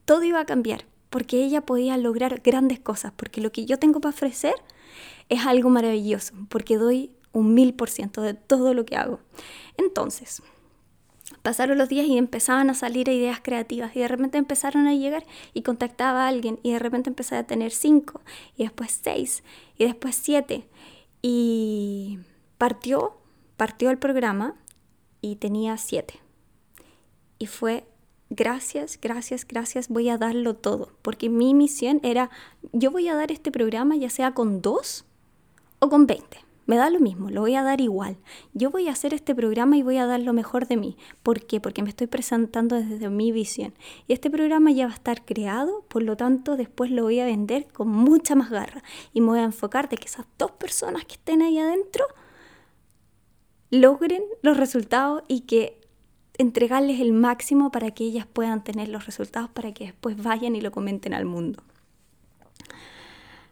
todo 0.05 0.23
iba 0.25 0.41
a 0.41 0.47
cambiar, 0.47 0.87
porque 1.11 1.45
ella 1.45 1.67
podía 1.67 1.97
lograr 1.97 2.41
grandes 2.43 2.81
cosas, 2.81 3.13
porque 3.17 3.41
lo 3.41 3.53
que 3.53 3.67
yo 3.67 3.79
tengo 3.79 4.01
para 4.01 4.15
ofrecer 4.15 4.55
es 5.29 5.45
algo 5.45 5.69
maravilloso, 5.69 6.35
porque 6.49 6.77
doy 6.77 7.11
un 7.37 7.53
mil 7.53 7.75
por 7.75 7.91
ciento 7.91 8.23
de 8.23 8.35
todo 8.35 8.73
lo 8.73 8.87
que 8.87 8.97
hago. 8.97 9.21
Entonces, 9.77 10.43
pasaron 11.43 11.77
los 11.77 11.89
días 11.89 12.07
y 12.07 12.17
empezaban 12.17 12.71
a 12.71 12.75
salir 12.75 13.09
ideas 13.09 13.41
creativas 13.43 13.95
y 13.95 14.01
de 14.01 14.09
repente 14.09 14.39
empezaron 14.39 14.87
a 14.87 14.95
llegar 14.95 15.27
y 15.53 15.63
contactaba 15.63 16.25
a 16.25 16.29
alguien 16.29 16.59
y 16.63 16.73
de 16.73 16.79
repente 16.79 17.11
empecé 17.11 17.37
a 17.37 17.47
tener 17.47 17.73
cinco 17.73 18.23
y 18.57 18.63
después 18.63 18.99
seis 19.03 19.45
y 19.77 19.85
después 19.85 20.17
siete 20.17 20.67
y 21.21 22.21
partió, 22.57 23.19
partió 23.57 23.91
el 23.91 23.99
programa 23.99 24.55
y 25.21 25.37
tenía 25.37 25.77
siete. 25.77 26.21
Y 27.39 27.47
fue 27.47 27.87
gracias, 28.31 28.99
gracias, 29.01 29.47
gracias, 29.47 29.89
voy 29.89 30.09
a 30.09 30.17
darlo 30.17 30.57
todo, 30.57 30.93
porque 31.03 31.29
mi 31.29 31.53
misión 31.53 32.01
era, 32.03 32.31
yo 32.73 32.91
voy 32.91 33.09
a 33.09 33.15
dar 33.15 33.31
este 33.31 33.53
programa 33.53 33.95
ya 33.95 34.09
sea 34.09 34.33
con 34.33 34.63
dos 34.63 35.05
o 35.81 35.91
con 35.91 36.07
veinte. 36.07 36.46
Me 36.67 36.77
da 36.77 36.91
lo 36.91 36.99
mismo, 36.99 37.31
lo 37.31 37.43
voy 37.43 37.55
a 37.55 37.63
dar 37.63 37.81
igual. 37.81 38.17
Yo 38.53 38.71
voy 38.71 38.89
a 38.89 38.93
hacer 38.93 39.15
este 39.15 39.35
programa 39.35 39.77
y 39.77 39.83
voy 39.83 39.99
a 39.99 40.07
dar 40.07 40.21
lo 40.21 40.33
mejor 40.33 40.67
de 40.67 40.77
mí. 40.77 40.97
¿Por 41.23 41.47
qué? 41.47 41.61
Porque 41.61 41.83
me 41.83 41.89
estoy 41.89 42.09
presentando 42.09 42.75
desde 42.77 43.09
mi 43.09 43.31
visión. 43.31 43.73
Y 44.09 44.13
este 44.13 44.31
programa 44.31 44.73
ya 44.73 44.87
va 44.87 44.93
a 44.93 44.97
estar 44.97 45.25
creado, 45.25 45.85
por 45.89 46.03
lo 46.03 46.17
tanto 46.17 46.57
después 46.57 46.91
lo 46.91 47.05
voy 47.05 47.21
a 47.21 47.25
vender 47.25 47.69
con 47.73 47.89
mucha 47.89 48.35
más 48.35 48.51
garra. 48.51 48.83
Y 49.13 49.21
me 49.21 49.29
voy 49.29 49.39
a 49.39 49.45
enfocar 49.45 49.89
de 49.89 49.97
que 49.97 50.07
esas 50.07 50.27
dos 50.39 50.51
personas 50.53 51.05
que 51.05 51.15
estén 51.15 51.41
ahí 51.41 51.59
adentro 51.59 52.05
logren 53.71 54.23
los 54.43 54.57
resultados 54.57 55.23
y 55.29 55.43
que 55.43 55.81
entregarles 56.39 57.01
el 57.01 57.13
máximo 57.13 57.71
para 57.71 57.93
que 57.93 58.05
ellas 58.05 58.27
puedan 58.27 58.63
tener 58.63 58.89
los 58.89 59.07
resultados 59.07 59.51
para 59.51 59.73
que 59.73 59.85
después 59.85 60.21
vayan 60.23 60.57
y 60.57 60.61
lo 60.61 60.73
comenten 60.73 61.15
al 61.15 61.25
mundo. 61.25 61.63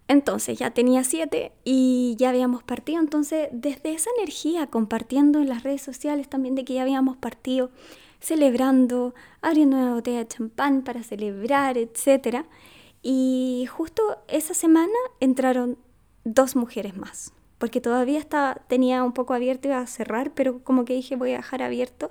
Entonces 0.06 0.58
ya 0.58 0.70
tenía 0.70 1.02
siete 1.02 1.52
y 1.64 2.14
ya 2.18 2.28
habíamos 2.28 2.62
partido. 2.62 3.00
Entonces 3.00 3.48
desde 3.52 3.92
esa 3.92 4.10
energía, 4.18 4.66
compartiendo 4.66 5.40
en 5.40 5.48
las 5.48 5.62
redes 5.62 5.82
sociales 5.82 6.28
también 6.28 6.54
de 6.54 6.64
que 6.64 6.74
ya 6.74 6.82
habíamos 6.82 7.16
partido, 7.16 7.70
celebrando, 8.20 9.14
abriendo 9.42 9.76
una 9.76 9.94
botella 9.94 10.18
de 10.18 10.28
champán 10.28 10.82
para 10.82 11.02
celebrar, 11.02 11.76
etc. 11.78 12.44
Y 13.02 13.66
justo 13.70 14.02
esa 14.28 14.54
semana 14.54 14.92
entraron 15.20 15.78
dos 16.24 16.56
mujeres 16.56 16.96
más, 16.96 17.32
porque 17.58 17.80
todavía 17.80 18.18
estaba, 18.18 18.54
tenía 18.66 19.04
un 19.04 19.12
poco 19.12 19.34
abierto, 19.34 19.68
iba 19.68 19.78
a 19.78 19.86
cerrar, 19.86 20.32
pero 20.32 20.64
como 20.64 20.84
que 20.84 20.94
dije 20.94 21.16
voy 21.16 21.32
a 21.32 21.36
dejar 21.36 21.62
abierto. 21.62 22.10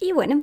Y 0.00 0.12
bueno, 0.12 0.42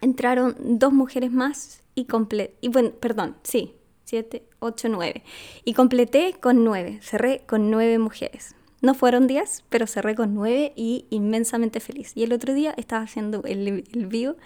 entraron 0.00 0.56
dos 0.58 0.92
mujeres 0.92 1.32
más 1.32 1.82
y 1.94 2.04
completé, 2.04 2.54
y 2.60 2.68
bueno, 2.68 2.90
perdón, 2.90 3.36
sí, 3.42 3.74
7, 4.06 4.44
8, 4.60 4.88
9. 4.88 5.22
Y 5.64 5.74
completé 5.74 6.34
con 6.40 6.64
9, 6.64 7.00
cerré 7.02 7.42
con 7.46 7.70
9 7.70 7.98
mujeres. 7.98 8.54
No 8.80 8.94
fueron 8.94 9.26
10, 9.26 9.64
pero 9.68 9.86
cerré 9.86 10.14
con 10.14 10.34
9 10.34 10.72
y 10.76 11.06
inmensamente 11.10 11.80
feliz. 11.80 12.12
Y 12.14 12.22
el 12.22 12.32
otro 12.32 12.54
día 12.54 12.72
estaba 12.76 13.02
haciendo 13.02 13.42
el, 13.44 13.84
el 13.92 14.06
vivo 14.06 14.36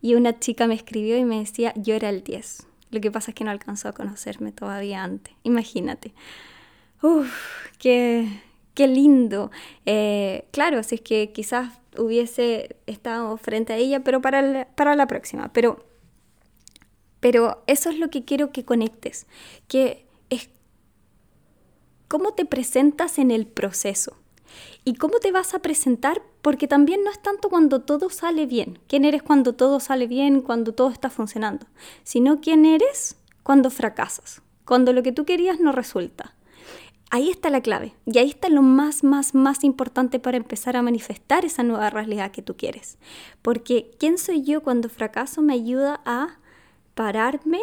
y 0.00 0.14
una 0.14 0.38
chica 0.38 0.66
me 0.66 0.74
escribió 0.74 1.18
y 1.18 1.24
me 1.24 1.38
decía, 1.40 1.74
yo 1.76 1.94
era 1.94 2.08
el 2.08 2.24
10. 2.24 2.66
Lo 2.90 3.00
que 3.00 3.10
pasa 3.10 3.30
es 3.30 3.34
que 3.34 3.44
no 3.44 3.50
alcanzó 3.50 3.88
a 3.88 3.92
conocerme 3.92 4.50
todavía 4.50 5.04
antes. 5.04 5.34
Imagínate. 5.42 6.14
Uf, 7.02 7.68
qué, 7.78 8.28
qué 8.74 8.86
lindo. 8.86 9.50
Eh, 9.84 10.46
claro, 10.52 10.82
si 10.82 10.94
es 10.94 11.00
que 11.02 11.32
quizás 11.32 11.72
hubiese 11.98 12.76
estado 12.86 13.36
frente 13.36 13.74
a 13.74 13.76
ella, 13.76 14.00
pero 14.00 14.22
para 14.22 14.68
para 14.74 14.96
la 14.96 15.06
próxima. 15.06 15.52
Pero 15.52 15.84
pero 17.22 17.62
eso 17.68 17.88
es 17.88 18.00
lo 18.00 18.10
que 18.10 18.24
quiero 18.24 18.50
que 18.50 18.64
conectes, 18.64 19.28
que 19.68 20.04
es 20.28 20.50
cómo 22.08 22.34
te 22.34 22.44
presentas 22.44 23.16
en 23.20 23.30
el 23.30 23.46
proceso. 23.46 24.16
¿Y 24.84 24.94
cómo 24.94 25.20
te 25.20 25.30
vas 25.30 25.54
a 25.54 25.60
presentar? 25.60 26.20
Porque 26.42 26.66
también 26.66 27.04
no 27.04 27.12
es 27.12 27.22
tanto 27.22 27.48
cuando 27.48 27.82
todo 27.82 28.10
sale 28.10 28.46
bien, 28.46 28.80
quién 28.88 29.04
eres 29.04 29.22
cuando 29.22 29.52
todo 29.52 29.78
sale 29.78 30.08
bien, 30.08 30.40
cuando 30.40 30.74
todo 30.74 30.90
está 30.90 31.10
funcionando, 31.10 31.68
sino 32.02 32.40
quién 32.40 32.64
eres 32.64 33.16
cuando 33.44 33.70
fracasas, 33.70 34.42
cuando 34.64 34.92
lo 34.92 35.04
que 35.04 35.12
tú 35.12 35.24
querías 35.24 35.60
no 35.60 35.70
resulta. 35.70 36.34
Ahí 37.10 37.30
está 37.30 37.50
la 37.50 37.60
clave 37.60 37.94
y 38.04 38.18
ahí 38.18 38.30
está 38.30 38.48
lo 38.48 38.62
más, 38.62 39.04
más, 39.04 39.32
más 39.32 39.62
importante 39.62 40.18
para 40.18 40.38
empezar 40.38 40.76
a 40.76 40.82
manifestar 40.82 41.44
esa 41.44 41.62
nueva 41.62 41.88
realidad 41.88 42.32
que 42.32 42.42
tú 42.42 42.56
quieres. 42.56 42.98
Porque 43.42 43.92
quién 44.00 44.18
soy 44.18 44.42
yo 44.42 44.64
cuando 44.64 44.88
fracaso 44.88 45.40
me 45.40 45.52
ayuda 45.54 46.00
a 46.04 46.41
pararme, 46.94 47.60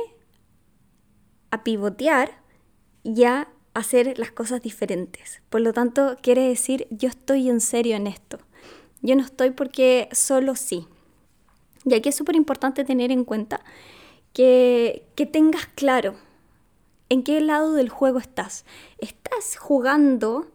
a 1.52 1.64
pivotear 1.64 2.42
y 3.04 3.24
a 3.24 3.50
hacer 3.74 4.18
las 4.18 4.32
cosas 4.32 4.62
diferentes. 4.62 5.42
Por 5.50 5.62
lo 5.62 5.74
tanto, 5.74 6.18
quiere 6.22 6.48
decir, 6.48 6.88
yo 6.90 7.10
estoy 7.10 7.50
en 7.50 7.62
serio 7.62 7.96
en 7.96 8.08
esto. 8.08 8.40
Yo 9.02 9.16
no 9.16 9.24
estoy 9.24 9.52
porque 9.52 10.10
solo 10.12 10.56
sí. 10.56 10.88
Y 11.86 11.94
aquí 11.94 12.10
es 12.10 12.16
súper 12.16 12.36
importante 12.36 12.84
tener 12.84 13.12
en 13.12 13.24
cuenta 13.24 13.62
que, 14.34 15.08
que 15.16 15.26
tengas 15.26 15.68
claro 15.68 16.16
en 17.08 17.24
qué 17.24 17.40
lado 17.42 17.74
del 17.74 17.90
juego 17.90 18.20
estás. 18.20 18.66
¿Estás 18.98 19.58
jugando 19.58 20.52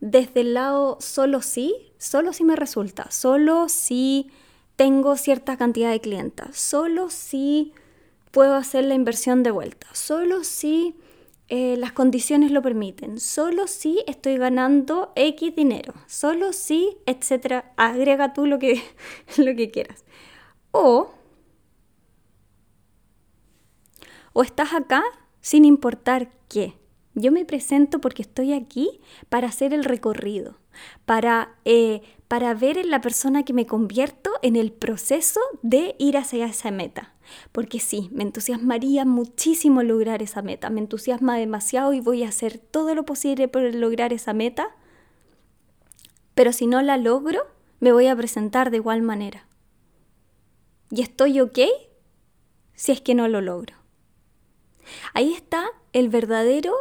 desde 0.00 0.40
el 0.40 0.54
lado 0.54 0.98
solo 1.00 1.42
sí? 1.42 1.92
Solo 1.98 2.32
si 2.32 2.44
me 2.44 2.56
resulta. 2.56 3.10
Solo 3.10 3.68
si 3.68 4.30
tengo 4.76 5.16
cierta 5.16 5.56
cantidad 5.56 5.90
de 5.90 6.00
clientas, 6.00 6.56
solo 6.56 7.10
si 7.10 7.72
puedo 8.30 8.54
hacer 8.54 8.84
la 8.84 8.94
inversión 8.94 9.42
de 9.42 9.50
vuelta, 9.50 9.86
solo 9.92 10.44
si 10.44 10.94
eh, 11.48 11.76
las 11.78 11.92
condiciones 11.92 12.50
lo 12.50 12.60
permiten, 12.60 13.18
solo 13.18 13.66
si 13.66 14.02
estoy 14.06 14.36
ganando 14.36 15.12
X 15.16 15.54
dinero, 15.56 15.94
solo 16.06 16.52
si, 16.52 16.98
etcétera, 17.06 17.72
agrega 17.76 18.34
tú 18.34 18.46
lo 18.46 18.58
que, 18.58 18.82
lo 19.38 19.54
que 19.56 19.70
quieras. 19.70 20.04
O, 20.72 21.10
o 24.32 24.42
estás 24.42 24.74
acá 24.74 25.02
sin 25.40 25.64
importar 25.64 26.30
qué. 26.48 26.74
Yo 27.14 27.32
me 27.32 27.46
presento 27.46 28.00
porque 28.00 28.20
estoy 28.20 28.52
aquí 28.52 29.00
para 29.30 29.46
hacer 29.48 29.72
el 29.72 29.84
recorrido, 29.84 30.58
para 31.04 31.54
eh, 31.64 32.02
para 32.28 32.54
ver 32.54 32.76
en 32.78 32.90
la 32.90 33.00
persona 33.00 33.44
que 33.44 33.52
me 33.52 33.66
convierto 33.66 34.32
en 34.42 34.56
el 34.56 34.72
proceso 34.72 35.40
de 35.62 35.94
ir 35.98 36.16
hacia 36.16 36.46
esa 36.46 36.70
meta. 36.70 37.14
Porque 37.52 37.80
sí, 37.80 38.08
me 38.12 38.24
entusiasmaría 38.24 39.04
muchísimo 39.04 39.82
lograr 39.82 40.22
esa 40.22 40.42
meta, 40.42 40.70
me 40.70 40.80
entusiasma 40.80 41.36
demasiado 41.36 41.92
y 41.92 42.00
voy 42.00 42.24
a 42.24 42.28
hacer 42.28 42.58
todo 42.58 42.94
lo 42.94 43.04
posible 43.04 43.48
por 43.48 43.62
lograr 43.74 44.12
esa 44.12 44.32
meta, 44.32 44.76
pero 46.34 46.52
si 46.52 46.66
no 46.66 46.82
la 46.82 46.96
logro, 46.96 47.46
me 47.80 47.92
voy 47.92 48.08
a 48.08 48.16
presentar 48.16 48.70
de 48.70 48.78
igual 48.78 49.02
manera. 49.02 49.46
Y 50.90 51.02
estoy 51.02 51.40
ok 51.40 51.58
si 52.74 52.92
es 52.92 53.00
que 53.00 53.14
no 53.14 53.26
lo 53.28 53.40
logro. 53.40 53.74
Ahí 55.14 55.32
está 55.32 55.66
el 55.92 56.08
verdadero 56.08 56.74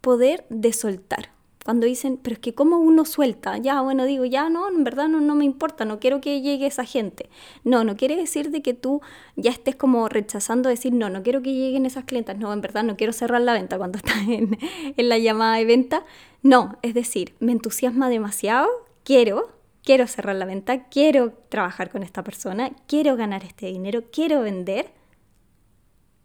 poder 0.00 0.44
de 0.50 0.72
soltar 0.72 1.33
cuando 1.64 1.86
dicen, 1.86 2.18
pero 2.22 2.34
es 2.34 2.40
que 2.40 2.54
cómo 2.54 2.78
uno 2.78 3.06
suelta, 3.06 3.56
ya, 3.56 3.80
bueno, 3.80 4.04
digo, 4.04 4.26
ya 4.26 4.50
no, 4.50 4.68
en 4.68 4.84
verdad 4.84 5.08
no, 5.08 5.20
no 5.20 5.34
me 5.34 5.46
importa, 5.46 5.86
no 5.86 5.98
quiero 5.98 6.20
que 6.20 6.42
llegue 6.42 6.66
esa 6.66 6.84
gente. 6.84 7.30
No, 7.64 7.84
no 7.84 7.96
quiere 7.96 8.16
decir 8.16 8.50
de 8.50 8.60
que 8.60 8.74
tú 8.74 9.00
ya 9.34 9.50
estés 9.50 9.74
como 9.74 10.08
rechazando 10.10 10.68
decir, 10.68 10.92
no, 10.92 11.08
no 11.08 11.22
quiero 11.22 11.40
que 11.40 11.54
lleguen 11.54 11.86
esas 11.86 12.04
clientas, 12.04 12.36
no, 12.36 12.52
en 12.52 12.60
verdad 12.60 12.84
no 12.84 12.96
quiero 12.96 13.14
cerrar 13.14 13.40
la 13.40 13.54
venta 13.54 13.78
cuando 13.78 13.96
estás 14.04 14.28
en, 14.28 14.58
en 14.96 15.08
la 15.08 15.16
llamada 15.16 15.56
de 15.56 15.64
venta. 15.64 16.04
No, 16.42 16.76
es 16.82 16.92
decir, 16.92 17.34
me 17.40 17.52
entusiasma 17.52 18.10
demasiado, 18.10 18.68
quiero, 19.02 19.48
quiero 19.82 20.06
cerrar 20.06 20.36
la 20.36 20.44
venta, 20.44 20.88
quiero 20.88 21.32
trabajar 21.48 21.90
con 21.90 22.02
esta 22.02 22.22
persona, 22.22 22.72
quiero 22.86 23.16
ganar 23.16 23.42
este 23.42 23.66
dinero, 23.66 24.04
quiero 24.12 24.42
vender, 24.42 24.92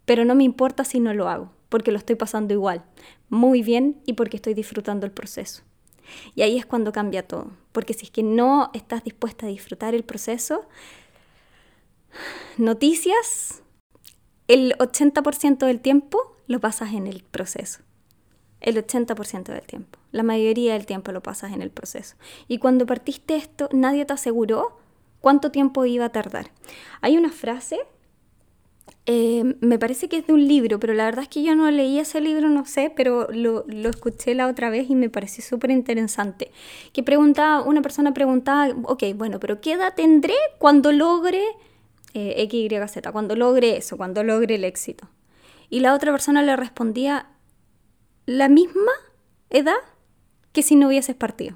pero 0.04 0.26
no 0.26 0.36
me 0.36 0.44
importa 0.44 0.84
si 0.84 1.00
no 1.00 1.14
lo 1.14 1.30
hago, 1.30 1.52
porque 1.70 1.92
lo 1.92 1.98
estoy 1.98 2.16
pasando 2.16 2.54
igual, 2.54 2.84
muy 3.30 3.62
bien 3.62 4.02
y 4.06 4.14
porque 4.14 4.38
estoy 4.38 4.54
disfrutando 4.54 5.06
el 5.06 5.12
proceso. 5.12 5.64
Y 6.36 6.42
ahí 6.42 6.58
es 6.58 6.66
cuando 6.66 6.92
cambia 6.92 7.28
todo, 7.28 7.52
porque 7.72 7.94
si 7.94 8.06
es 8.06 8.12
que 8.12 8.24
no 8.24 8.72
estás 8.74 9.04
dispuesta 9.04 9.46
a 9.46 9.50
disfrutar 9.50 9.94
el 9.94 10.04
proceso, 10.04 10.68
noticias, 12.58 13.62
el 14.48 14.76
80% 14.78 15.66
del 15.66 15.80
tiempo 15.80 16.36
lo 16.48 16.60
pasas 16.60 16.94
en 16.94 17.06
el 17.06 17.24
proceso. 17.24 17.82
El 18.62 18.76
80% 18.76 19.54
del 19.54 19.62
tiempo. 19.62 20.00
La 20.12 20.24
mayoría 20.24 20.74
del 20.74 20.86
tiempo 20.86 21.12
lo 21.12 21.22
pasas 21.22 21.54
en 21.54 21.62
el 21.62 21.70
proceso. 21.70 22.16
Y 22.48 22.58
cuando 22.58 22.86
partiste 22.86 23.36
esto, 23.36 23.70
nadie 23.72 24.06
te 24.06 24.14
aseguró 24.14 24.80
cuánto 25.22 25.52
tiempo 25.52 25.86
iba 25.86 26.06
a 26.06 26.12
tardar. 26.12 26.52
Hay 27.02 27.16
una 27.18 27.30
frase, 27.30 27.80
eh, 29.06 29.56
me 29.62 29.80
parece 29.80 30.08
que 30.08 30.18
es 30.18 30.28
de 30.28 30.34
un 30.34 30.48
libro, 30.48 30.80
pero 30.80 30.94
la 30.94 31.06
verdad 31.06 31.24
es 31.24 31.30
que 31.30 31.44
yo 31.44 31.56
no 31.56 31.70
leí 31.72 32.00
ese 32.00 32.22
libro, 32.22 32.50
no 32.50 32.66
sé, 32.66 32.92
pero 32.96 33.28
lo, 33.32 33.66
lo 33.68 33.90
escuché 33.90 34.36
la 34.36 34.48
otra 34.48 34.70
vez 34.70 34.90
y 34.90 34.96
me 34.96 35.10
pareció 35.10 35.44
súper 35.44 35.72
interesante. 35.72 36.52
Que 36.94 37.04
preguntaba, 37.04 37.64
una 37.64 37.82
persona 37.82 38.14
preguntaba, 38.14 38.74
ok, 38.84 39.04
bueno, 39.16 39.40
pero 39.40 39.62
¿qué 39.62 39.74
edad 39.74 39.94
tendré 39.96 40.36
cuando 40.60 40.92
logre 40.92 41.44
eh, 42.14 42.36
X, 42.44 42.72
Y, 42.72 42.88
Z? 42.88 43.12
Cuando 43.12 43.36
logre 43.36 43.78
eso, 43.78 43.98
cuando 43.98 44.24
logre 44.24 44.56
el 44.56 44.64
éxito. 44.64 45.08
Y 45.70 45.80
la 45.80 45.94
otra 45.94 46.12
persona 46.12 46.44
le 46.44 46.56
respondía, 46.56 47.28
la 48.26 48.48
misma 48.48 48.92
edad 49.50 49.78
que 50.52 50.62
si 50.62 50.76
no 50.76 50.88
hubieses 50.88 51.16
partido. 51.16 51.56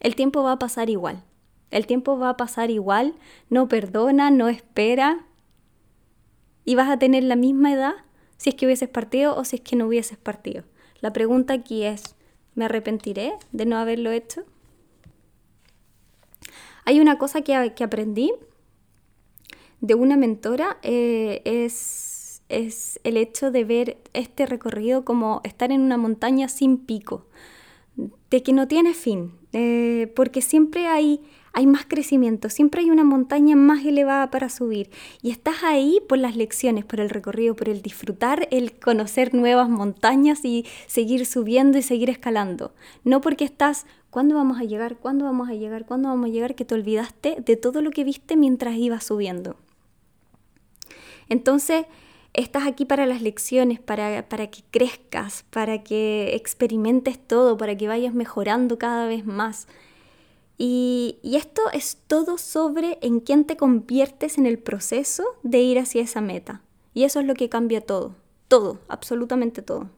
El 0.00 0.14
tiempo 0.14 0.42
va 0.42 0.52
a 0.52 0.58
pasar 0.58 0.90
igual. 0.90 1.24
El 1.70 1.86
tiempo 1.86 2.18
va 2.18 2.30
a 2.30 2.36
pasar 2.36 2.70
igual, 2.70 3.14
no 3.50 3.68
perdona, 3.68 4.30
no 4.30 4.48
espera. 4.48 5.25
Y 6.66 6.74
vas 6.74 6.90
a 6.90 6.98
tener 6.98 7.24
la 7.24 7.36
misma 7.36 7.72
edad 7.72 7.94
si 8.36 8.50
es 8.50 8.54
que 8.56 8.66
hubieses 8.66 8.90
partido 8.90 9.34
o 9.34 9.46
si 9.46 9.56
es 9.56 9.62
que 9.62 9.76
no 9.76 9.86
hubieses 9.86 10.18
partido. 10.18 10.64
La 11.00 11.14
pregunta 11.14 11.54
aquí 11.54 11.84
es, 11.84 12.14
¿me 12.54 12.66
arrepentiré 12.66 13.32
de 13.52 13.64
no 13.64 13.78
haberlo 13.78 14.10
hecho? 14.10 14.42
Hay 16.84 17.00
una 17.00 17.16
cosa 17.16 17.40
que, 17.40 17.54
aprendí 17.54 18.34
de 19.80 19.94
una 19.94 20.18
mentora, 20.18 20.76
eh, 20.82 21.40
es 21.46 22.16
es 22.48 23.00
el 23.04 23.16
hecho 23.16 23.50
de 23.50 23.64
ver 23.64 23.98
este 24.12 24.46
recorrido 24.46 25.04
como 25.04 25.40
estar 25.44 25.72
en 25.72 25.80
una 25.80 25.96
montaña 25.96 26.48
sin 26.48 26.78
pico, 26.78 27.26
de 28.30 28.42
que 28.42 28.52
no 28.52 28.68
tiene 28.68 28.94
fin, 28.94 29.32
eh, 29.52 30.12
porque 30.14 30.42
siempre 30.42 30.86
hay, 30.86 31.22
hay 31.56 31.66
más 31.66 31.86
crecimiento, 31.86 32.50
siempre 32.50 32.82
hay 32.82 32.90
una 32.90 33.02
montaña 33.02 33.56
más 33.56 33.82
elevada 33.82 34.30
para 34.30 34.50
subir 34.50 34.90
y 35.22 35.30
estás 35.30 35.64
ahí 35.64 36.02
por 36.06 36.18
las 36.18 36.36
lecciones, 36.36 36.84
por 36.84 37.00
el 37.00 37.08
recorrido, 37.08 37.56
por 37.56 37.70
el 37.70 37.80
disfrutar, 37.80 38.46
el 38.50 38.78
conocer 38.78 39.32
nuevas 39.32 39.70
montañas 39.70 40.44
y 40.44 40.66
seguir 40.86 41.24
subiendo 41.24 41.78
y 41.78 41.82
seguir 41.82 42.10
escalando, 42.10 42.74
no 43.04 43.22
porque 43.22 43.46
estás, 43.46 43.86
¿cuándo 44.10 44.34
vamos 44.34 44.60
a 44.60 44.64
llegar? 44.64 44.98
¿Cuándo 44.98 45.24
vamos 45.24 45.48
a 45.48 45.54
llegar? 45.54 45.86
¿Cuándo 45.86 46.10
vamos 46.10 46.26
a 46.26 46.28
llegar? 46.30 46.54
Que 46.56 46.66
te 46.66 46.74
olvidaste 46.74 47.38
de 47.40 47.56
todo 47.56 47.80
lo 47.80 47.90
que 47.90 48.04
viste 48.04 48.36
mientras 48.36 48.76
ibas 48.76 49.04
subiendo. 49.04 49.56
Entonces, 51.30 51.86
estás 52.34 52.66
aquí 52.66 52.84
para 52.84 53.06
las 53.06 53.22
lecciones, 53.22 53.80
para, 53.80 54.28
para, 54.28 54.48
que 54.48 54.60
crezcas, 54.70 55.46
para 55.48 55.82
que 55.82 56.36
experimentes 56.36 57.18
todo, 57.18 57.56
para 57.56 57.78
que 57.78 57.88
vayas 57.88 58.12
mejorando 58.12 58.76
cada 58.78 59.06
vez 59.06 59.24
más. 59.24 59.66
Y, 60.58 61.18
esto 61.22 61.62
es 61.72 61.98
todo 62.06 62.38
sobre 62.38 62.98
en 63.02 63.20
quién 63.20 63.44
te 63.44 63.56
conviertes 63.56 64.38
en 64.38 64.46
el 64.46 64.58
proceso 64.58 65.24
de 65.42 65.60
ir 65.60 65.78
hacia 65.78 66.02
esa 66.02 66.20
meta. 66.20 66.62
Y 66.94 67.04
eso 67.04 67.20
es 67.20 67.26
lo 67.26 67.34
que 67.34 67.48
cambia 67.48 67.80
todo, 67.80 68.14
todo, 68.48 68.80
absolutamente 68.88 69.60
todo. 69.60 69.90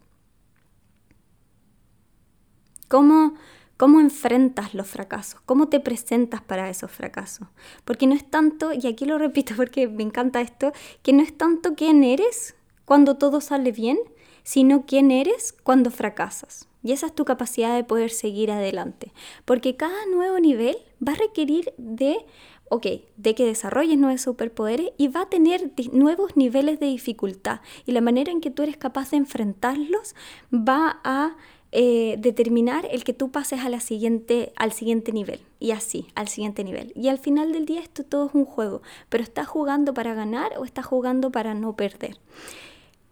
¿Cómo, 2.89 3.35
¿Cómo 3.77 4.01
enfrentas 4.01 4.75
los 4.75 4.89
fracasos? 4.89 5.41
¿Cómo 5.47 5.69
te 5.69 5.79
presentas 5.79 6.41
para 6.43 6.69
esos 6.71 6.91
fracasos? 6.91 7.47
Porque 7.85 8.09
no 8.09 8.15
es 8.15 8.29
tanto, 8.29 8.73
y 8.73 8.87
aquí 8.89 9.05
lo 9.05 9.19
repito 9.19 9.55
porque 9.57 9.87
me 9.87 10.03
encanta 10.03 10.41
esto, 10.41 10.73
que 11.03 11.13
no 11.13 11.23
es 11.23 11.37
tanto 11.37 11.75
quién 11.77 12.03
eres 12.03 12.57
cuando 12.85 13.17
todo 13.17 13.41
sale 13.41 13.71
bien, 13.71 13.99
sino 14.43 14.87
quién 14.87 15.11
eres 15.13 15.53
cuando 15.63 15.91
fracasas. 15.91 16.67
Y 16.89 16.93
esa 16.93 17.05
es 17.05 17.15
tu 17.15 17.27
capacidad 17.27 17.77
de 17.77 17.85
poder 17.85 18.09
seguir 18.09 18.51
adelante. 18.51 19.13
Porque 19.45 19.77
cada 19.77 20.07
nuevo 20.07 20.41
nivel 20.41 20.75
va 21.07 21.13
a 21.13 21.17
requerir 21.17 21.75
de, 21.77 22.25
ok, 22.71 22.87
de 23.19 23.35
que 23.35 23.45
desarrolles 23.45 23.99
nuevos 23.99 24.23
superpoderes 24.23 24.93
y 24.97 25.09
va 25.09 25.25
a 25.25 25.29
tener 25.29 25.71
nuevos 25.93 26.35
niveles 26.39 26.81
de 26.81 26.87
dificultad. 26.87 27.61
Y 27.85 27.93
la 27.93 28.01
manera 28.01 28.33
en 28.33 28.41
que 28.41 28.51
tú 28.51 28.63
eres 28.63 28.79
capaz 28.79 29.11
de 29.11 29.19
enfrentarlos 29.19 30.15
va 30.51 30.99
a 31.05 31.37
eh, 31.73 32.17
determinar 32.21 32.89
el 32.91 33.05
que 33.05 33.13
tú 33.13 33.31
pases 33.31 33.61
siguiente, 33.83 34.55
al 34.57 34.73
siguiente 34.73 35.13
nivel 35.13 35.41
y 35.61 35.73
así, 35.73 36.07
al 36.15 36.29
siguiente 36.29 36.65
nivel. 36.65 36.95
Y 36.97 37.09
al 37.09 37.19
final 37.19 37.53
del 37.53 37.67
día 37.67 37.83
esto 37.83 38.03
todo 38.03 38.29
es 38.29 38.35
un 38.35 38.47
juego, 38.47 38.81
pero 39.11 39.23
¿estás 39.23 39.47
jugando 39.47 39.93
para 39.93 40.15
ganar 40.15 40.53
o 40.57 40.65
estás 40.65 40.87
jugando 40.87 41.31
para 41.31 41.53
no 41.53 41.77
perder? 41.77 42.17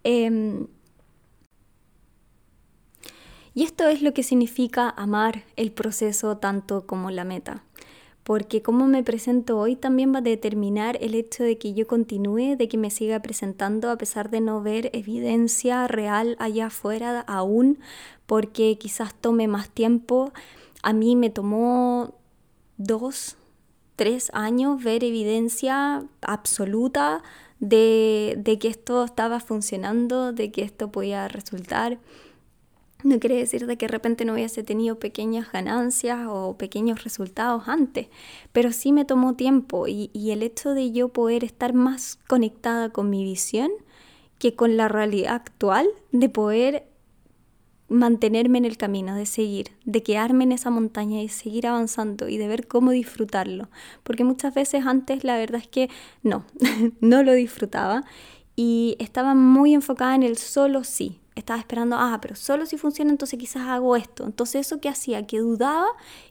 Em, 0.02 0.66
y 3.56 3.64
esto 3.64 3.88
es 3.88 4.02
lo 4.02 4.14
que 4.14 4.22
significa 4.22 4.88
amar 4.96 5.42
el 5.56 5.72
proceso 5.72 6.36
tanto 6.36 6.86
como 6.86 7.10
la 7.10 7.24
meta 7.24 7.64
porque 8.26 8.60
cómo 8.60 8.88
me 8.88 9.04
presento 9.04 9.56
hoy 9.56 9.76
también 9.76 10.12
va 10.12 10.18
a 10.18 10.20
determinar 10.20 10.98
el 11.00 11.14
hecho 11.14 11.44
de 11.44 11.58
que 11.58 11.74
yo 11.74 11.86
continúe, 11.86 12.56
de 12.56 12.66
que 12.66 12.76
me 12.76 12.90
siga 12.90 13.20
presentando 13.20 13.88
a 13.88 13.96
pesar 13.96 14.30
de 14.30 14.40
no 14.40 14.60
ver 14.60 14.90
evidencia 14.94 15.86
real 15.86 16.34
allá 16.40 16.66
afuera 16.66 17.20
aún, 17.20 17.78
porque 18.26 18.78
quizás 18.78 19.14
tome 19.14 19.46
más 19.46 19.70
tiempo. 19.70 20.32
A 20.82 20.92
mí 20.92 21.14
me 21.14 21.30
tomó 21.30 22.14
dos, 22.78 23.36
tres 23.94 24.30
años 24.34 24.82
ver 24.82 25.04
evidencia 25.04 26.02
absoluta 26.20 27.22
de, 27.60 28.34
de 28.38 28.58
que 28.58 28.66
esto 28.66 29.04
estaba 29.04 29.38
funcionando, 29.38 30.32
de 30.32 30.50
que 30.50 30.62
esto 30.62 30.90
podía 30.90 31.28
resultar. 31.28 31.98
No 33.04 33.18
quiere 33.20 33.36
decir 33.36 33.66
de 33.66 33.76
que 33.76 33.86
de 33.86 33.92
repente 33.92 34.24
no 34.24 34.32
hubiese 34.32 34.62
tenido 34.62 34.98
pequeñas 34.98 35.52
ganancias 35.52 36.26
o 36.28 36.56
pequeños 36.56 37.04
resultados 37.04 37.68
antes, 37.68 38.08
pero 38.52 38.72
sí 38.72 38.90
me 38.92 39.04
tomó 39.04 39.34
tiempo 39.34 39.86
y, 39.86 40.10
y 40.12 40.30
el 40.30 40.42
hecho 40.42 40.74
de 40.74 40.92
yo 40.92 41.10
poder 41.10 41.44
estar 41.44 41.74
más 41.74 42.18
conectada 42.26 42.90
con 42.90 43.10
mi 43.10 43.22
visión 43.22 43.70
que 44.38 44.54
con 44.54 44.76
la 44.76 44.88
realidad 44.88 45.34
actual, 45.34 45.86
de 46.12 46.28
poder 46.28 46.84
mantenerme 47.88 48.58
en 48.58 48.64
el 48.64 48.76
camino, 48.76 49.14
de 49.14 49.26
seguir, 49.26 49.70
de 49.84 50.02
quedarme 50.02 50.44
en 50.44 50.52
esa 50.52 50.70
montaña 50.70 51.22
y 51.22 51.28
seguir 51.28 51.66
avanzando 51.66 52.28
y 52.28 52.36
de 52.36 52.48
ver 52.48 52.66
cómo 52.66 52.90
disfrutarlo. 52.90 53.68
Porque 54.02 54.24
muchas 54.24 54.54
veces 54.54 54.84
antes 54.86 55.24
la 55.24 55.36
verdad 55.36 55.60
es 55.60 55.68
que 55.68 55.88
no, 56.22 56.44
no 57.00 57.22
lo 57.22 57.32
disfrutaba 57.32 58.04
y 58.56 58.96
estaba 58.98 59.34
muy 59.34 59.74
enfocada 59.74 60.14
en 60.14 60.22
el 60.22 60.36
solo 60.36 60.82
sí, 60.82 61.20
estaba 61.36 61.60
esperando, 61.60 61.96
ah, 61.96 62.18
pero 62.20 62.34
solo 62.34 62.66
si 62.66 62.78
funciona, 62.78 63.10
entonces 63.10 63.38
quizás 63.38 63.68
hago 63.68 63.94
esto. 63.94 64.24
Entonces 64.24 64.66
eso 64.66 64.80
que 64.80 64.88
hacía, 64.88 65.26
que 65.26 65.38
dudaba 65.38 65.86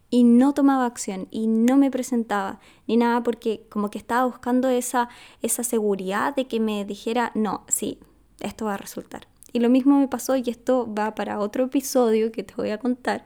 y 0.10 0.24
no 0.24 0.54
tomaba 0.54 0.86
acción 0.86 1.28
y 1.32 1.48
no 1.48 1.78
me 1.78 1.92
presentaba 1.92 2.60
ni 2.88 2.98
nada 2.98 3.24
porque 3.24 3.66
como 3.70 3.90
que 3.90 4.00
estaba 4.00 4.26
buscando 4.26 4.68
esa, 4.68 5.08
esa 5.42 5.64
seguridad 5.64 6.36
de 6.36 6.48
que 6.48 6.60
me 6.60 6.84
dijera, 6.86 7.32
no, 7.36 7.64
sí, 7.68 8.00
esto 8.40 8.66
va 8.66 8.74
a 8.74 8.78
resultar. 8.78 9.28
Y 9.54 9.60
lo 9.60 9.70
mismo 9.70 10.00
me 10.00 10.08
pasó 10.08 10.36
y 10.36 10.44
esto 10.48 10.92
va 10.92 11.16
para 11.16 11.40
otro 11.40 11.66
episodio 11.66 12.32
que 12.32 12.44
te 12.44 12.56
voy 12.56 12.72
a 12.72 12.80
contar 12.80 13.24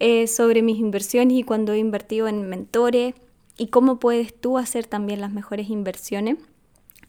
eh, 0.00 0.26
sobre 0.26 0.62
mis 0.62 0.78
inversiones 0.78 1.36
y 1.36 1.42
cuando 1.44 1.74
he 1.74 1.78
invertido 1.78 2.28
en 2.28 2.48
mentores 2.48 3.14
y 3.56 3.68
cómo 3.68 4.00
puedes 4.00 4.34
tú 4.34 4.58
hacer 4.58 4.86
también 4.86 5.20
las 5.20 5.32
mejores 5.32 5.68
inversiones 5.68 6.38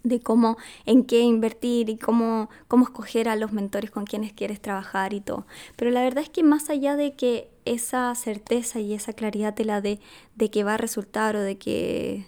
de 0.05 0.19
cómo, 0.19 0.57
en 0.85 1.03
qué 1.03 1.21
invertir 1.21 1.89
y 1.89 1.97
cómo, 1.97 2.49
cómo 2.67 2.85
escoger 2.85 3.27
a 3.27 3.35
los 3.35 3.51
mentores 3.51 3.89
con 3.89 4.05
quienes 4.05 4.31
quieres 4.33 4.61
trabajar 4.61 5.13
y 5.13 5.19
todo. 5.19 5.47
Pero 5.75 5.91
la 5.91 6.03
verdad 6.03 6.23
es 6.23 6.29
que 6.29 6.43
más 6.43 6.69
allá 6.69 6.95
de 6.95 7.15
que 7.15 7.49
esa 7.65 8.13
certeza 8.13 8.79
y 8.79 8.93
esa 8.93 9.13
claridad 9.13 9.55
te 9.55 9.65
la 9.65 9.81
dé 9.81 9.99
de 10.35 10.51
que 10.51 10.63
va 10.63 10.75
a 10.75 10.77
resultar 10.77 11.35
o 11.35 11.41
de 11.41 11.57
que, 11.57 12.27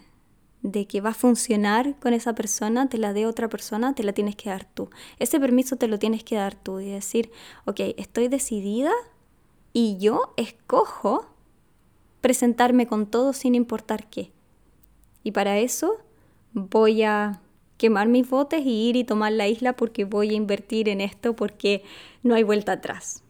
de 0.64 0.88
que 0.88 1.02
va 1.02 1.12
a 1.12 1.14
funcionar 1.14 1.96
con 2.00 2.14
esa 2.14 2.34
persona, 2.34 2.90
te 2.90 2.98
la 2.98 3.14
dé 3.14 3.28
otra 3.28 3.48
persona, 3.48 3.94
te 3.94 4.04
la 4.04 4.14
tienes 4.14 4.36
que 4.36 4.50
dar 4.50 4.66
tú. 4.66 4.90
Ese 5.20 5.40
permiso 5.40 5.76
te 5.76 5.88
lo 5.88 6.00
tienes 6.00 6.24
que 6.24 6.36
dar 6.36 6.56
tú 6.56 6.80
y 6.80 6.90
decir, 6.90 7.32
ok, 7.66 7.80
estoy 7.98 8.28
decidida 8.28 8.92
y 9.72 9.98
yo 10.00 10.34
escojo 10.36 11.28
presentarme 12.22 12.88
con 12.88 13.06
todo 13.06 13.34
sin 13.34 13.54
importar 13.54 14.10
qué. 14.10 14.32
Y 15.24 15.32
para 15.32 15.60
eso 15.60 15.98
voy 16.54 17.04
a 17.04 17.42
quemar 17.78 18.08
mis 18.08 18.30
botes 18.30 18.66
y 18.66 18.90
ir 18.90 18.96
y 18.96 19.04
tomar 19.04 19.32
la 19.32 19.48
isla 19.48 19.74
porque 19.74 20.06
voy 20.06 20.32
a 20.32 20.34
invertir 20.34 20.90
en 20.90 21.02
esto 21.02 21.36
porque 21.36 21.84
no 22.24 22.36
hay 22.36 22.44
vuelta 22.44 22.74
atrás. 22.74 23.24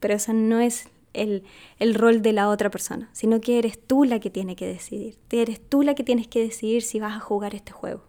Pero 0.00 0.14
esa 0.14 0.32
no 0.32 0.60
es 0.60 0.88
el, 1.14 1.44
el, 1.78 1.94
rol 1.94 2.20
de 2.22 2.32
la 2.32 2.48
otra 2.50 2.70
persona, 2.70 3.08
sino 3.12 3.40
que 3.40 3.58
eres 3.58 3.78
tú 3.78 4.04
la 4.04 4.20
que 4.20 4.30
tiene 4.30 4.56
que 4.56 4.66
decidir. 4.66 5.16
Eres 5.30 5.60
tú 5.60 5.82
la 5.82 5.94
que 5.94 6.04
tienes 6.04 6.28
que 6.28 6.40
decidir 6.40 6.82
si 6.82 7.00
vas 7.00 7.16
a 7.16 7.20
jugar 7.20 7.54
este 7.54 7.72
juego 7.72 8.02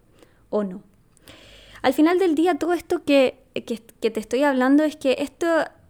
o 0.49 0.63
no. 0.63 0.83
Al 1.81 1.93
final 1.93 2.19
del 2.19 2.35
día, 2.35 2.55
todo 2.55 2.73
esto 2.73 3.03
que, 3.05 3.39
que, 3.53 3.81
que 4.01 4.11
te 4.11 4.19
estoy 4.19 4.43
hablando 4.43 4.83
es 4.83 4.97
que 4.97 5.15
esto 5.19 5.47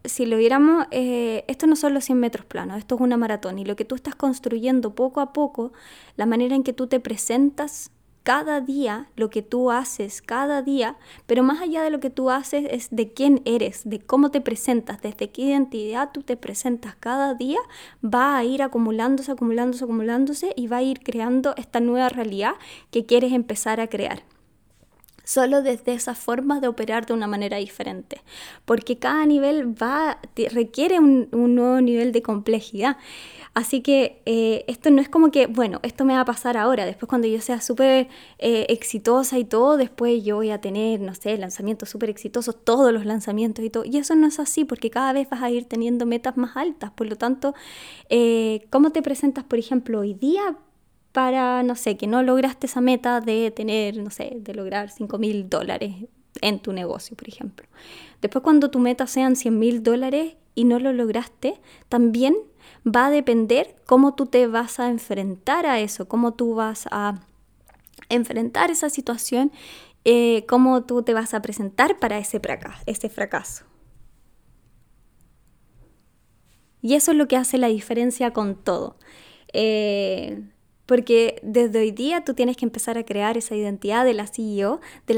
si 0.07 0.25
lo 0.25 0.37
viéramos, 0.37 0.87
eh, 0.91 1.43
esto 1.47 1.67
no 1.67 1.75
son 1.75 1.93
los 1.93 2.05
100 2.05 2.19
metros 2.19 2.45
planos, 2.45 2.77
esto 2.77 2.95
es 2.95 3.01
una 3.01 3.17
maratón 3.17 3.59
y 3.59 3.65
lo 3.65 3.75
que 3.75 3.85
tú 3.85 3.95
estás 3.95 4.15
construyendo 4.15 4.95
poco 4.95 5.21
a 5.21 5.33
poco, 5.33 5.73
la 6.15 6.25
manera 6.25 6.55
en 6.55 6.63
que 6.63 6.73
tú 6.73 6.87
te 6.87 6.99
presentas 6.99 7.91
cada 8.27 8.59
día, 8.59 9.07
lo 9.15 9.29
que 9.29 9.41
tú 9.41 9.71
haces 9.71 10.21
cada 10.21 10.61
día, 10.61 10.97
pero 11.27 11.43
más 11.43 11.61
allá 11.61 11.81
de 11.81 11.89
lo 11.89 12.01
que 12.01 12.09
tú 12.09 12.29
haces 12.29 12.67
es 12.69 12.89
de 12.91 13.13
quién 13.13 13.41
eres, 13.45 13.83
de 13.85 14.01
cómo 14.01 14.31
te 14.31 14.41
presentas, 14.41 15.01
desde 15.01 15.29
qué 15.29 15.43
identidad 15.43 16.09
tú 16.11 16.23
te 16.23 16.35
presentas 16.35 16.93
cada 16.99 17.35
día, 17.35 17.59
va 18.03 18.35
a 18.35 18.43
ir 18.43 18.63
acumulándose, 18.63 19.31
acumulándose, 19.31 19.85
acumulándose 19.85 20.51
y 20.57 20.67
va 20.67 20.77
a 20.77 20.83
ir 20.83 20.99
creando 20.99 21.55
esta 21.55 21.79
nueva 21.79 22.09
realidad 22.09 22.55
que 22.91 23.05
quieres 23.05 23.31
empezar 23.31 23.79
a 23.79 23.87
crear 23.87 24.23
solo 25.27 25.61
desde 25.61 25.93
esa 25.93 26.15
forma 26.15 26.61
de 26.61 26.69
operar 26.69 27.05
de 27.05 27.11
una 27.11 27.27
manera 27.27 27.57
diferente, 27.57 28.21
porque 28.63 28.97
cada 28.97 29.25
nivel 29.25 29.79
va, 29.79 30.19
requiere 30.51 30.99
un, 31.01 31.27
nuevo 31.31 31.81
nivel 31.81 32.13
de 32.13 32.21
complejidad. 32.21 32.95
Así 33.53 33.81
que 33.81 34.21
eh, 34.25 34.63
esto 34.67 34.89
no 34.89 35.01
es 35.01 35.09
como 35.09 35.29
que, 35.29 35.47
bueno, 35.47 35.79
esto 35.83 36.05
me 36.05 36.13
va 36.13 36.21
a 36.21 36.25
pasar 36.25 36.55
ahora, 36.55 36.85
después 36.85 37.09
cuando 37.09 37.27
yo 37.27 37.41
sea 37.41 37.59
súper 37.59 38.07
eh, 38.39 38.67
exitosa 38.69 39.37
y 39.37 39.43
todo, 39.43 39.75
después 39.75 40.23
yo 40.23 40.37
voy 40.37 40.51
a 40.51 40.61
tener, 40.61 41.01
no 41.01 41.13
sé, 41.13 41.37
lanzamientos 41.37 41.89
súper 41.89 42.09
exitosos, 42.09 42.55
todos 42.63 42.93
los 42.93 43.05
lanzamientos 43.05 43.65
y 43.65 43.69
todo. 43.69 43.83
Y 43.83 43.97
eso 43.97 44.15
no 44.15 44.27
es 44.27 44.39
así, 44.39 44.63
porque 44.63 44.89
cada 44.89 45.11
vez 45.11 45.29
vas 45.29 45.41
a 45.41 45.49
ir 45.49 45.65
teniendo 45.65 46.05
metas 46.05 46.37
más 46.37 46.55
altas. 46.55 46.91
Por 46.91 47.07
lo 47.07 47.17
tanto, 47.17 47.53
eh, 48.09 48.65
¿cómo 48.69 48.91
te 48.91 49.01
presentas, 49.01 49.43
por 49.43 49.59
ejemplo, 49.59 49.99
hoy 49.99 50.13
día? 50.13 50.57
Para, 51.11 51.63
no 51.63 51.75
sé, 51.75 51.97
que 51.97 52.07
no 52.07 52.23
lograste 52.23 52.67
esa 52.67 52.81
meta 52.81 53.21
de 53.21 53.51
tener, 53.51 53.97
no 53.97 54.09
sé, 54.09 54.33
de 54.35 54.53
lograr 54.53 54.89
5 54.89 55.17
mil 55.17 55.49
dólares 55.49 55.95
en 56.41 56.59
tu 56.59 56.73
negocio, 56.73 57.15
por 57.17 57.27
ejemplo. 57.27 57.67
Después 58.21 58.43
cuando 58.43 58.69
tu 58.69 58.79
meta 58.79 59.07
sean 59.07 59.35
100 59.35 59.57
mil 59.57 59.83
dólares 59.83 60.35
y 60.55 60.63
no 60.65 60.79
lo 60.79 60.93
lograste, 60.93 61.59
también 61.89 62.35
va 62.85 63.07
a 63.07 63.09
depender 63.09 63.75
cómo 63.85 64.15
tú 64.15 64.25
te 64.25 64.47
vas 64.47 64.79
a 64.79 64.89
enfrentar 64.89 65.65
a 65.65 65.79
eso, 65.79 66.07
cómo 66.07 66.33
tú 66.33 66.55
vas 66.55 66.87
a 66.91 67.19
enfrentar 68.09 68.71
esa 68.71 68.89
situación, 68.89 69.51
eh, 70.05 70.45
cómo 70.47 70.83
tú 70.83 71.03
te 71.03 71.13
vas 71.13 71.33
a 71.33 71.41
presentar 71.41 71.99
para 71.99 72.17
ese 72.17 72.39
fracaso, 72.39 72.81
ese 72.85 73.09
fracaso. 73.09 73.65
Y 76.81 76.93
eso 76.95 77.11
es 77.11 77.17
lo 77.17 77.27
que 77.27 77.35
hace 77.35 77.57
la 77.57 77.67
diferencia 77.67 78.31
con 78.31 78.55
todo. 78.55 78.97
Eh, 79.51 80.41
porque 80.87 81.39
desde 81.43 81.79
hoy 81.79 81.91
día 81.91 82.23
tú 82.23 82.33
tienes 82.33 82.57
que 82.57 82.65
empezar 82.65 82.97
a 82.97 83.03
crear 83.03 83.37
esa 83.37 83.55
identidad 83.55 84.05
de 84.05 84.13
la 84.13 84.25
CEO, 84.25 84.79
de 85.05 85.13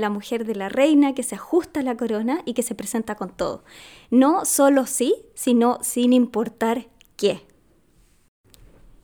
la, 0.00 0.10
mujer 0.10 0.44
de 0.44 0.54
la 0.54 0.68
reina 0.68 1.14
que 1.14 1.22
se 1.22 1.36
ajusta 1.36 1.80
a 1.80 1.84
la 1.84 1.96
corona 1.96 2.42
y 2.44 2.54
que 2.54 2.64
se 2.64 2.74
presenta 2.74 3.14
con 3.14 3.30
todo. 3.30 3.62
No 4.10 4.44
solo 4.44 4.84
sí, 4.84 5.14
sino 5.34 5.78
sin 5.80 6.12
importar 6.12 6.88
qué. 7.16 7.46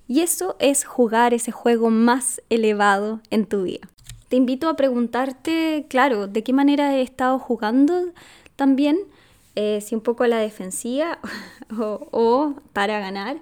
Y 0.08 0.20
eso 0.20 0.56
es 0.58 0.84
jugar 0.84 1.34
ese 1.34 1.52
juego 1.52 1.88
más 1.88 2.42
elevado 2.50 3.20
en 3.30 3.46
tu 3.46 3.62
vida. 3.62 3.88
Te 4.28 4.36
invito 4.36 4.68
a 4.68 4.76
preguntarte, 4.76 5.86
claro, 5.88 6.26
de 6.26 6.42
qué 6.42 6.52
manera 6.52 6.96
he 6.96 7.02
estado 7.02 7.38
jugando 7.38 8.12
también, 8.56 8.98
eh, 9.54 9.80
si 9.80 9.94
un 9.94 10.00
poco 10.00 10.24
a 10.24 10.28
la 10.28 10.38
defensiva 10.38 11.20
o 11.78 12.54
para 12.72 12.98
ganar 12.98 13.40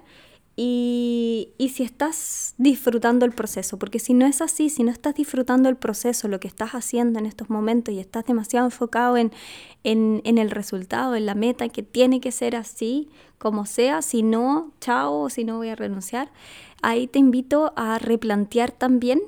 y, 0.59 1.53
si 1.71 1.83
estás 1.83 2.55
disfrutando 2.57 3.25
el 3.25 3.31
proceso, 3.31 3.77
porque 3.77 3.99
si 3.99 4.15
no 4.15 4.25
es 4.25 4.41
así, 4.41 4.69
si 4.69 4.83
no 4.83 4.91
estás 4.91 5.13
disfrutando 5.13 5.69
el 5.69 5.75
proceso, 5.75 6.27
lo 6.27 6.39
que 6.39 6.47
estás 6.47 6.71
haciendo 6.71 7.19
en 7.19 7.27
estos 7.27 7.51
momentos 7.51 7.93
y 7.93 7.99
estás 7.99 8.25
demasiado 8.25 8.65
enfocado 8.65 9.17
en, 9.17 9.31
en, 9.83 10.21
en 10.25 10.39
el 10.39 10.49
resultado, 10.49 11.13
en 11.15 11.27
la 11.27 11.35
meta, 11.35 11.69
que 11.69 11.83
tiene 11.83 12.19
que 12.19 12.31
ser 12.31 12.55
así, 12.55 13.09
como 13.37 13.67
sea, 13.67 14.01
si 14.01 14.23
no, 14.23 14.71
chao, 14.81 15.29
si 15.29 15.43
no 15.43 15.57
voy 15.57 15.69
a 15.69 15.75
renunciar, 15.75 16.31
ahí 16.81 17.05
te 17.05 17.19
invito 17.19 17.71
a 17.75 17.99
replantear 17.99 18.71
también 18.71 19.21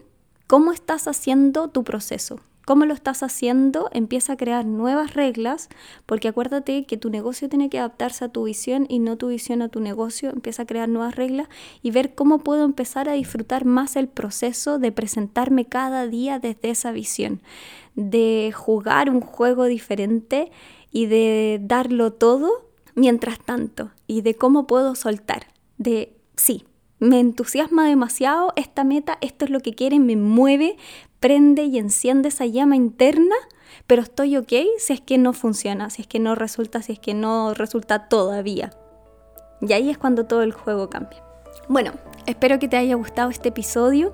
cómo 0.47 0.71
estás 0.71 1.07
haciendo 1.07 1.67
tu 1.67 1.83
proceso, 1.83 2.39
cómo 2.69 2.85
lo 2.85 2.93
estás 2.93 3.23
haciendo, 3.23 3.89
empieza 3.93 4.33
a 4.33 4.37
crear 4.37 4.63
nuevas 4.63 5.15
reglas, 5.15 5.69
porque 6.05 6.27
acuérdate 6.27 6.85
que 6.85 6.97
tu 6.97 7.09
negocio 7.09 7.49
tiene 7.49 7.67
que 7.67 7.79
adaptarse 7.79 8.25
a 8.25 8.29
tu 8.29 8.43
visión 8.43 8.85
y 8.87 8.99
no 8.99 9.17
tu 9.17 9.29
visión 9.29 9.63
a 9.63 9.69
tu 9.69 9.79
negocio, 9.79 10.29
empieza 10.29 10.61
a 10.61 10.65
crear 10.67 10.87
nuevas 10.87 11.15
reglas 11.15 11.47
y 11.81 11.89
ver 11.89 12.13
cómo 12.13 12.43
puedo 12.43 12.65
empezar 12.65 13.09
a 13.09 13.13
disfrutar 13.13 13.65
más 13.65 13.95
el 13.95 14.07
proceso 14.07 14.77
de 14.77 14.91
presentarme 14.91 15.65
cada 15.65 16.05
día 16.05 16.37
desde 16.37 16.69
esa 16.69 16.91
visión, 16.91 17.41
de 17.95 18.53
jugar 18.55 19.09
un 19.09 19.21
juego 19.21 19.65
diferente 19.65 20.51
y 20.91 21.07
de 21.07 21.59
darlo 21.63 22.13
todo 22.13 22.69
mientras 22.93 23.39
tanto 23.39 23.89
y 24.05 24.21
de 24.21 24.35
cómo 24.35 24.67
puedo 24.67 24.93
soltar, 24.93 25.47
de 25.79 26.15
sí, 26.35 26.65
me 26.99 27.19
entusiasma 27.19 27.87
demasiado 27.87 28.53
esta 28.55 28.83
meta, 28.83 29.17
esto 29.21 29.45
es 29.45 29.51
lo 29.51 29.61
que 29.61 29.73
quieren, 29.73 30.05
me 30.05 30.15
mueve, 30.15 30.77
prende 31.19 31.63
y 31.63 31.77
enciende 31.77 32.29
esa 32.29 32.45
llama 32.45 32.75
interna, 32.75 33.35
pero 33.87 34.01
estoy 34.01 34.37
ok 34.37 34.53
si 34.77 34.93
es 34.93 35.01
que 35.01 35.17
no 35.17 35.33
funciona, 35.33 35.89
si 35.89 36.01
es 36.03 36.07
que 36.07 36.19
no 36.19 36.35
resulta, 36.35 36.81
si 36.81 36.93
es 36.93 36.99
que 36.99 37.13
no 37.13 37.53
resulta 37.53 38.07
todavía. 38.07 38.71
Y 39.61 39.73
ahí 39.73 39.89
es 39.89 39.97
cuando 39.97 40.25
todo 40.25 40.43
el 40.43 40.51
juego 40.51 40.89
cambia. 40.89 41.28
Bueno, 41.67 41.91
espero 42.25 42.57
que 42.57 42.67
te 42.67 42.77
haya 42.77 42.95
gustado 42.95 43.29
este 43.29 43.49
episodio. 43.49 44.11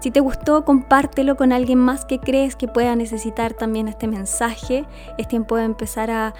Si 0.00 0.10
te 0.10 0.20
gustó, 0.20 0.64
compártelo 0.64 1.36
con 1.36 1.52
alguien 1.52 1.78
más 1.78 2.04
que 2.04 2.18
crees 2.18 2.56
que 2.56 2.68
pueda 2.68 2.96
necesitar 2.96 3.54
también 3.54 3.86
este 3.86 4.08
mensaje. 4.08 4.84
Es 5.16 5.28
tiempo 5.28 5.56
de 5.56 5.64
empezar 5.64 6.10
a, 6.10 6.34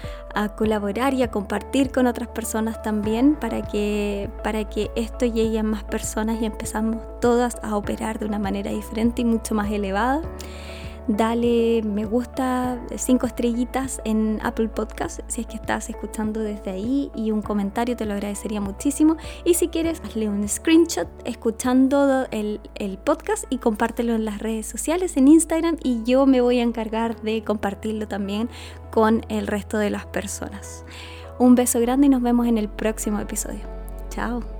colaborar 0.55 1.15
y 1.15 1.23
a 1.23 1.31
compartir 1.31 1.91
con 1.91 2.05
otras 2.05 2.27
personas 2.27 2.83
también 2.83 3.35
para 3.35 3.63
que, 3.63 4.29
para 4.43 4.69
que 4.69 4.91
esto 4.95 5.25
llegue 5.25 5.57
a 5.57 5.63
más 5.63 5.83
personas 5.83 6.39
y 6.39 6.45
empezamos 6.45 6.97
todas 7.19 7.57
a 7.63 7.75
operar 7.75 8.19
de 8.19 8.25
una 8.27 8.37
manera 8.37 8.69
diferente 8.69 9.23
y 9.23 9.25
mucho 9.25 9.55
más 9.55 9.71
elevada 9.71 10.21
dale 11.07 11.81
me 11.83 12.05
gusta, 12.05 12.79
cinco 12.95 13.27
estrellitas 13.27 14.01
en 14.05 14.39
Apple 14.43 14.69
Podcast 14.69 15.21
si 15.27 15.41
es 15.41 15.47
que 15.47 15.55
estás 15.55 15.89
escuchando 15.89 16.41
desde 16.41 16.71
ahí 16.71 17.11
y 17.15 17.31
un 17.31 17.41
comentario 17.41 17.95
te 17.95 18.05
lo 18.05 18.13
agradecería 18.13 18.61
muchísimo. 18.61 19.17
Y 19.45 19.55
si 19.55 19.69
quieres, 19.69 20.01
hazle 20.05 20.29
un 20.29 20.47
screenshot 20.47 21.07
escuchando 21.25 22.27
el, 22.31 22.59
el 22.75 22.97
podcast 22.97 23.45
y 23.49 23.57
compártelo 23.57 24.13
en 24.15 24.25
las 24.25 24.39
redes 24.39 24.65
sociales, 24.65 25.17
en 25.17 25.27
Instagram 25.27 25.77
y 25.83 26.03
yo 26.03 26.25
me 26.25 26.41
voy 26.41 26.59
a 26.59 26.63
encargar 26.63 27.21
de 27.21 27.43
compartirlo 27.43 28.07
también 28.07 28.49
con 28.91 29.25
el 29.29 29.47
resto 29.47 29.77
de 29.77 29.89
las 29.89 30.05
personas. 30.05 30.83
Un 31.39 31.55
beso 31.55 31.79
grande 31.79 32.07
y 32.07 32.09
nos 32.09 32.21
vemos 32.21 32.47
en 32.47 32.57
el 32.57 32.67
próximo 32.67 33.19
episodio. 33.19 33.61
Chao. 34.09 34.56